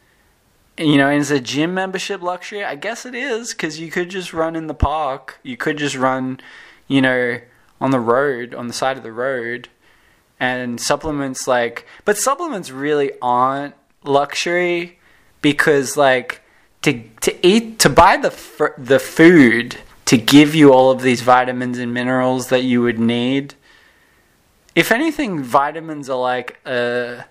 You 0.78 0.98
know, 0.98 1.10
is 1.10 1.30
a 1.30 1.40
gym 1.40 1.74
membership 1.74 2.22
luxury? 2.22 2.62
I 2.62 2.74
guess 2.74 3.06
it 3.06 3.14
is 3.14 3.52
because 3.52 3.80
you 3.80 3.90
could 3.90 4.10
just 4.10 4.32
run 4.32 4.54
in 4.54 4.66
the 4.66 4.74
park. 4.74 5.38
You 5.42 5.56
could 5.56 5.78
just 5.78 5.96
run, 5.96 6.38
you 6.86 7.00
know, 7.00 7.40
on 7.80 7.90
the 7.90 8.00
road, 8.00 8.54
on 8.54 8.68
the 8.68 8.74
side 8.74 8.96
of 8.96 9.02
the 9.02 9.12
road. 9.12 9.68
And 10.38 10.78
supplements, 10.78 11.48
like, 11.48 11.86
but 12.04 12.18
supplements 12.18 12.70
really 12.70 13.12
aren't 13.22 13.74
luxury 14.04 14.98
because, 15.40 15.96
like, 15.96 16.42
to 16.82 17.02
to 17.22 17.46
eat 17.46 17.78
to 17.78 17.88
buy 17.88 18.18
the 18.18 18.74
the 18.76 18.98
food 18.98 19.78
to 20.06 20.16
give 20.16 20.54
you 20.54 20.72
all 20.72 20.90
of 20.90 21.02
these 21.02 21.20
vitamins 21.20 21.78
and 21.78 21.92
minerals 21.92 22.48
that 22.48 22.62
you 22.62 22.80
would 22.82 22.98
need. 22.98 23.54
If 24.74 24.92
anything, 24.92 25.42
vitamins 25.42 26.08
are 26.08 26.18
like 26.18 26.58
a, 26.64 27.24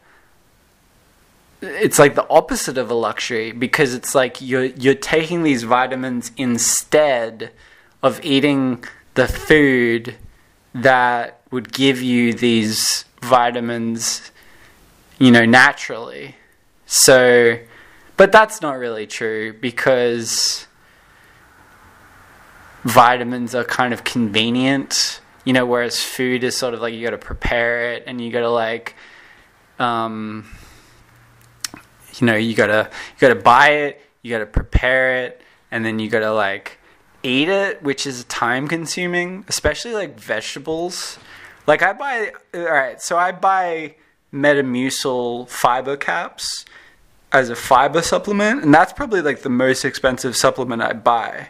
it's 1.62 1.98
like 1.98 2.16
the 2.16 2.28
opposite 2.30 2.78
of 2.78 2.92
a 2.92 2.94
luxury 2.94 3.52
because 3.52 3.94
it's 3.94 4.14
like 4.14 4.42
you're 4.42 4.66
you're 4.66 4.94
taking 4.94 5.44
these 5.44 5.64
vitamins 5.64 6.32
instead 6.38 7.52
of 8.04 8.24
eating 8.24 8.84
the 9.14 9.28
food 9.28 10.16
that 10.74 11.42
would 11.52 11.72
give 11.72 12.02
you 12.02 12.34
these 12.34 13.06
vitamins, 13.22 14.32
you 15.18 15.32
know, 15.32 15.46
naturally. 15.46 16.36
So, 16.86 17.58
but 18.18 18.32
that's 18.32 18.62
not 18.62 18.78
really 18.78 19.08
true 19.08 19.54
because 19.54 20.68
vitamins 22.86 23.54
are 23.54 23.66
kind 23.66 23.94
of 23.94 24.04
convenient, 24.04 25.20
you 25.44 25.52
know, 25.52 25.66
whereas 25.66 26.02
food 26.02 26.44
is 26.44 26.56
sort 26.56 26.74
of 26.74 26.80
like 26.80 26.94
you 26.94 27.04
got 27.04 27.12
to 27.12 27.18
prepare 27.18 27.92
it 27.94 28.04
and 28.08 28.22
you 28.22 28.32
got 28.32 28.42
to 28.42 28.50
like, 28.50 28.96
um, 29.80 30.46
you 32.20 32.28
know, 32.28 32.36
you 32.36 32.56
gotta 32.56 32.90
you 33.16 33.20
gotta 33.20 33.40
buy 33.40 33.70
it, 33.70 34.02
you 34.22 34.32
gotta 34.32 34.46
prepare 34.46 35.26
it, 35.26 35.42
and 35.72 35.86
then 35.86 36.00
you 36.00 36.10
gotta 36.10 36.32
like 36.32 36.80
eat 37.24 37.50
it, 37.50 37.82
which 37.84 38.06
is 38.08 38.24
time 38.26 38.68
consuming, 38.68 39.46
especially 39.48 39.94
like 39.94 40.20
vegetables. 40.20 41.18
Like 41.68 41.82
I 41.82 41.94
buy, 41.94 42.32
all 42.54 42.62
right, 42.62 43.02
so 43.02 43.18
I 43.18 43.32
buy 43.32 43.96
Metamucil 44.32 45.50
fiber 45.50 45.98
caps 45.98 46.66
as 47.32 47.50
a 47.50 47.56
fiber 47.56 48.02
supplement, 48.02 48.64
and 48.64 48.74
that's 48.74 48.94
probably 48.94 49.22
like 49.22 49.42
the 49.42 49.50
most 49.50 49.84
expensive 49.84 50.36
supplement 50.36 50.82
I 50.82 50.94
buy. 50.94 51.50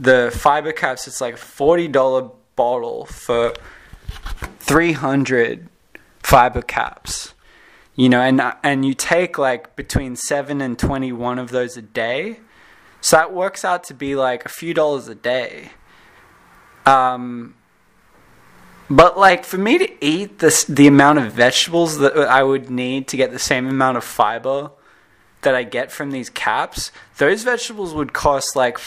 The 0.00 0.34
fiber 0.34 0.72
caps, 0.72 1.06
it's 1.06 1.20
like 1.20 1.36
forty 1.36 1.86
dollar 1.86 2.30
bottle 2.56 3.04
for 3.04 3.52
three 4.58 4.92
hundred 4.92 5.68
fiber 6.22 6.62
caps. 6.62 7.34
You 7.96 8.08
know, 8.08 8.22
and 8.22 8.40
and 8.62 8.86
you 8.86 8.94
take 8.94 9.36
like 9.36 9.76
between 9.76 10.16
seven 10.16 10.62
and 10.62 10.78
twenty 10.78 11.12
one 11.12 11.38
of 11.38 11.50
those 11.50 11.76
a 11.76 11.82
day, 11.82 12.40
so 13.02 13.16
that 13.18 13.34
works 13.34 13.62
out 13.62 13.84
to 13.84 13.94
be 13.94 14.16
like 14.16 14.46
a 14.46 14.48
few 14.48 14.72
dollars 14.72 15.06
a 15.08 15.14
day. 15.14 15.72
Um, 16.86 17.56
but 18.88 19.18
like 19.18 19.44
for 19.44 19.58
me 19.58 19.76
to 19.76 20.04
eat 20.04 20.38
this, 20.38 20.64
the 20.64 20.86
amount 20.86 21.18
of 21.18 21.30
vegetables 21.32 21.98
that 21.98 22.16
I 22.16 22.42
would 22.42 22.70
need 22.70 23.06
to 23.08 23.18
get 23.18 23.32
the 23.32 23.38
same 23.38 23.68
amount 23.68 23.98
of 23.98 24.04
fiber 24.04 24.70
that 25.42 25.54
I 25.54 25.62
get 25.62 25.92
from 25.92 26.10
these 26.10 26.30
caps, 26.30 26.90
those 27.18 27.42
vegetables 27.42 27.92
would 27.92 28.12
cost 28.12 28.56
like 28.56 28.78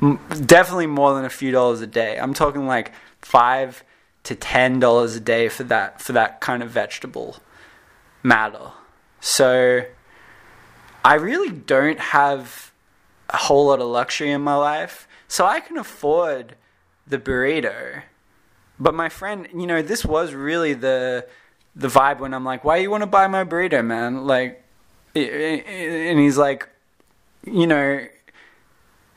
definitely 0.00 0.86
more 0.86 1.14
than 1.14 1.24
a 1.24 1.30
few 1.30 1.50
dollars 1.50 1.80
a 1.80 1.86
day. 1.86 2.18
I'm 2.18 2.34
talking 2.34 2.66
like 2.66 2.92
five 3.20 3.82
to 4.24 4.34
ten 4.34 4.80
dollars 4.80 5.16
a 5.16 5.20
day 5.20 5.48
for 5.48 5.64
that 5.64 6.00
for 6.00 6.12
that 6.12 6.40
kind 6.40 6.62
of 6.62 6.70
vegetable 6.70 7.36
matter. 8.22 8.72
So 9.20 9.82
I 11.04 11.14
really 11.14 11.50
don't 11.50 11.98
have 11.98 12.72
a 13.30 13.36
whole 13.36 13.66
lot 13.66 13.80
of 13.80 13.86
luxury 13.88 14.30
in 14.30 14.40
my 14.40 14.54
life, 14.54 15.08
so 15.26 15.46
I 15.46 15.60
can 15.60 15.76
afford 15.76 16.56
the 17.06 17.18
burrito. 17.18 18.02
But 18.78 18.94
my 18.94 19.08
friend, 19.08 19.48
you 19.52 19.66
know, 19.66 19.82
this 19.82 20.04
was 20.04 20.32
really 20.34 20.74
the 20.74 21.26
the 21.74 21.88
vibe 21.88 22.20
when 22.20 22.34
I'm 22.34 22.44
like, 22.44 22.64
"Why 22.64 22.76
you 22.76 22.90
want 22.90 23.02
to 23.02 23.06
buy 23.06 23.26
my 23.26 23.44
burrito, 23.44 23.84
man?" 23.84 24.26
Like 24.26 24.64
and 25.14 26.18
he's 26.18 26.38
like, 26.38 26.68
you 27.44 27.66
know, 27.66 28.06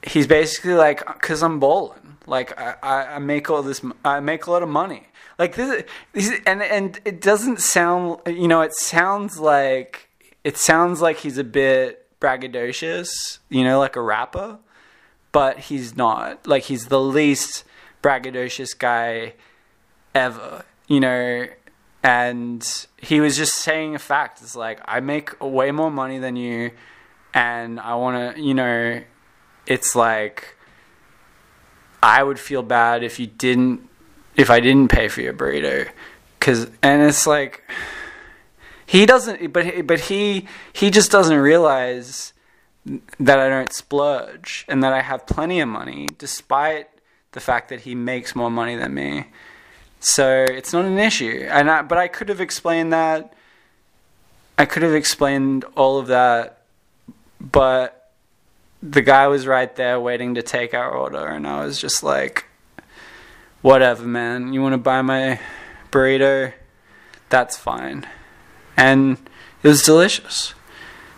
he's 0.03 0.27
basically 0.27 0.73
like, 0.73 1.05
because 1.05 1.43
I'm 1.43 1.59
bowling. 1.59 2.17
Like 2.27 2.57
I, 2.59 3.15
I 3.15 3.19
make 3.19 3.49
all 3.49 3.63
this, 3.63 3.81
I 4.05 4.19
make 4.19 4.45
a 4.45 4.51
lot 4.51 4.63
of 4.63 4.69
money. 4.69 5.07
Like 5.39 5.55
this, 5.55 5.83
this, 6.13 6.39
and 6.45 6.61
and 6.61 6.99
it 7.03 7.19
doesn't 7.19 7.59
sound, 7.59 8.19
you 8.27 8.47
know, 8.47 8.61
it 8.61 8.75
sounds 8.75 9.39
like 9.39 10.07
it 10.43 10.55
sounds 10.55 11.01
like 11.01 11.17
he's 11.17 11.39
a 11.39 11.43
bit 11.43 12.07
braggadocious, 12.19 13.39
you 13.49 13.63
know, 13.63 13.79
like 13.79 13.95
a 13.95 14.01
rapper, 14.01 14.59
but 15.31 15.57
he's 15.57 15.97
not. 15.97 16.45
Like 16.45 16.63
he's 16.63 16.87
the 16.87 17.01
least 17.01 17.63
braggadocious 18.03 18.77
guy 18.77 19.33
ever, 20.13 20.63
you 20.87 20.99
know 20.99 21.47
and 22.03 22.87
he 22.97 23.19
was 23.19 23.37
just 23.37 23.55
saying 23.55 23.95
a 23.95 23.99
fact. 23.99 24.41
It's 24.41 24.55
like 24.55 24.79
I 24.85 24.99
make 24.99 25.39
way 25.39 25.71
more 25.71 25.91
money 25.91 26.17
than 26.17 26.35
you, 26.35 26.71
and 27.33 27.79
I 27.79 27.95
want 27.95 28.35
to, 28.35 28.41
you 28.41 28.53
know, 28.53 29.01
it's 29.67 29.95
like 29.95 30.55
I 32.01 32.23
would 32.23 32.39
feel 32.39 32.63
bad 32.63 33.03
if 33.03 33.19
you 33.19 33.27
didn't, 33.27 33.87
if 34.35 34.49
I 34.49 34.59
didn't 34.59 34.89
pay 34.89 35.07
for 35.07 35.21
your 35.21 35.33
burrito, 35.33 35.89
because 36.39 36.69
and 36.81 37.01
it's 37.01 37.27
like 37.27 37.63
he 38.85 39.05
doesn't, 39.05 39.53
but 39.53 39.87
but 39.87 39.99
he 40.01 40.47
he 40.73 40.89
just 40.89 41.11
doesn't 41.11 41.37
realize 41.37 42.33
that 43.19 43.39
I 43.39 43.47
don't 43.47 43.71
splurge 43.71 44.65
and 44.67 44.83
that 44.83 44.93
I 44.93 45.01
have 45.01 45.27
plenty 45.27 45.59
of 45.59 45.69
money, 45.69 46.07
despite 46.17 46.89
the 47.31 47.39
fact 47.39 47.69
that 47.69 47.81
he 47.81 47.95
makes 47.95 48.35
more 48.35 48.49
money 48.49 48.75
than 48.75 48.93
me. 48.93 49.27
So 49.99 50.45
it's 50.49 50.73
not 50.73 50.85
an 50.85 50.97
issue. 50.97 51.47
And 51.49 51.69
I, 51.69 51.83
but 51.83 51.97
I 51.97 52.07
could 52.07 52.29
have 52.29 52.41
explained 52.41 52.91
that. 52.91 53.33
I 54.57 54.65
could 54.65 54.83
have 54.83 54.95
explained 54.95 55.63
all 55.75 55.99
of 55.99 56.07
that, 56.07 56.63
but 57.39 58.00
the 58.81 59.01
guy 59.01 59.27
was 59.27 59.45
right 59.45 59.73
there 59.75 59.99
waiting 59.99 60.35
to 60.35 60.41
take 60.41 60.73
our 60.73 60.89
order, 60.89 61.27
and 61.27 61.45
I 61.45 61.63
was 61.63 61.79
just 61.79 62.03
like, 62.03 62.45
"Whatever, 63.61 64.05
man. 64.05 64.53
You 64.53 64.61
want 64.61 64.73
to 64.73 64.77
buy 64.77 65.01
my 65.01 65.39
burrito? 65.91 66.53
That's 67.29 67.57
fine." 67.57 68.07
And 68.75 69.17
it 69.61 69.67
was 69.67 69.83
delicious. 69.83 70.53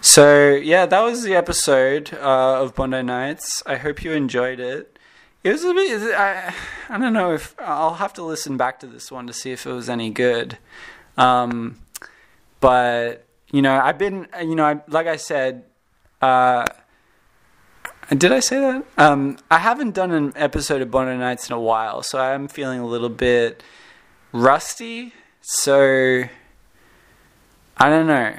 So 0.02 0.50
yeah, 0.50 0.86
that 0.86 1.02
was 1.02 1.24
the 1.24 1.36
episode 1.36 2.14
uh, 2.14 2.62
of 2.62 2.76
Bondi 2.76 3.02
Nights. 3.04 3.64
I 3.66 3.78
hope 3.78 4.04
you 4.04 4.12
enjoyed 4.12 4.60
it. 4.60 5.00
It 5.44 5.52
was 5.54 5.64
a 5.64 5.74
bit. 5.74 6.14
I, 6.16 6.54
I 6.90 6.98
don't 6.98 7.14
know 7.14 7.34
if 7.34 7.56
I'll 7.60 7.96
have 7.96 8.14
to 8.14 8.24
listen 8.24 8.58
back 8.58 8.80
to 8.82 8.88
this 8.88 9.12
one 9.12 9.28
to 9.28 9.34
see 9.34 9.52
if 9.52 9.66
it 9.66 9.72
was 9.72 9.90
any 9.90 10.10
good. 10.10 10.58
Um, 11.18 11.80
but 12.60 13.26
you 13.52 13.62
know, 13.62 13.80
I've 13.80 13.98
been. 13.98 14.28
You 14.42 14.56
know, 14.56 14.66
I, 14.66 14.82
like 14.88 15.08
I 15.08 15.16
said. 15.16 15.64
Uh, 16.22 16.66
did 18.10 18.32
I 18.32 18.40
say 18.40 18.60
that? 18.60 18.86
Um, 18.98 19.38
I 19.50 19.60
haven't 19.60 19.94
done 19.94 20.12
an 20.12 20.34
episode 20.36 20.82
of 20.82 20.92
Bondi 20.92 21.18
Nights 21.18 21.50
in 21.50 21.56
a 21.56 21.60
while, 21.60 22.04
so 22.04 22.20
I'm 22.20 22.48
feeling 22.48 22.80
a 22.80 22.86
little 22.86 23.10
bit 23.10 23.64
rusty. 24.32 25.14
So 25.42 26.24
I 27.78 27.90
don't 27.90 28.08
know. 28.08 28.34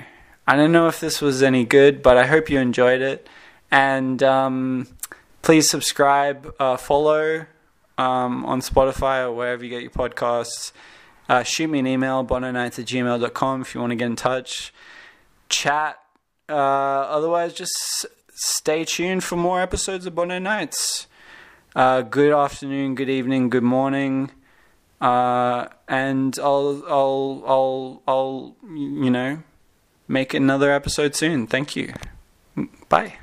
I 0.46 0.56
don't 0.56 0.72
know 0.72 0.88
if 0.88 1.00
this 1.00 1.20
was 1.20 1.42
any 1.42 1.64
good, 1.64 2.02
but 2.02 2.16
I 2.16 2.26
hope 2.26 2.50
you 2.50 2.58
enjoyed 2.58 3.00
it. 3.00 3.28
And 3.70 4.22
um, 4.22 4.88
please 5.42 5.68
subscribe, 5.68 6.54
uh, 6.60 6.76
follow 6.76 7.46
um, 7.96 8.44
on 8.44 8.60
Spotify 8.60 9.24
or 9.24 9.32
wherever 9.32 9.64
you 9.64 9.70
get 9.70 9.82
your 9.82 9.90
podcasts. 9.90 10.72
Uh, 11.28 11.42
shoot 11.42 11.68
me 11.68 11.78
an 11.78 11.86
email, 11.86 12.24
bondinights 12.24 12.78
at 12.78 12.84
gmail.com 12.84 13.62
if 13.62 13.74
you 13.74 13.80
want 13.80 13.90
to 13.90 13.96
get 13.96 14.06
in 14.06 14.16
touch. 14.16 14.72
Chat. 15.48 15.98
Uh, 16.48 16.52
otherwise, 16.52 17.54
just 17.54 18.06
stay 18.44 18.84
tuned 18.84 19.24
for 19.24 19.36
more 19.36 19.60
episodes 19.60 20.06
of 20.06 20.14
Bondi 20.14 20.38
Nights. 20.38 21.06
Uh, 21.74 22.02
good 22.02 22.32
afternoon, 22.32 22.94
good 22.94 23.08
evening, 23.08 23.48
good 23.48 23.62
morning. 23.62 24.30
Uh, 25.00 25.68
and 25.88 26.38
I'll, 26.38 26.82
I'll, 26.86 27.42
I'll, 27.46 28.02
I'll, 28.06 28.56
you 28.62 29.10
know, 29.10 29.42
make 30.06 30.34
another 30.34 30.72
episode 30.72 31.14
soon. 31.14 31.46
Thank 31.46 31.74
you. 31.74 31.92
Bye. 32.88 33.14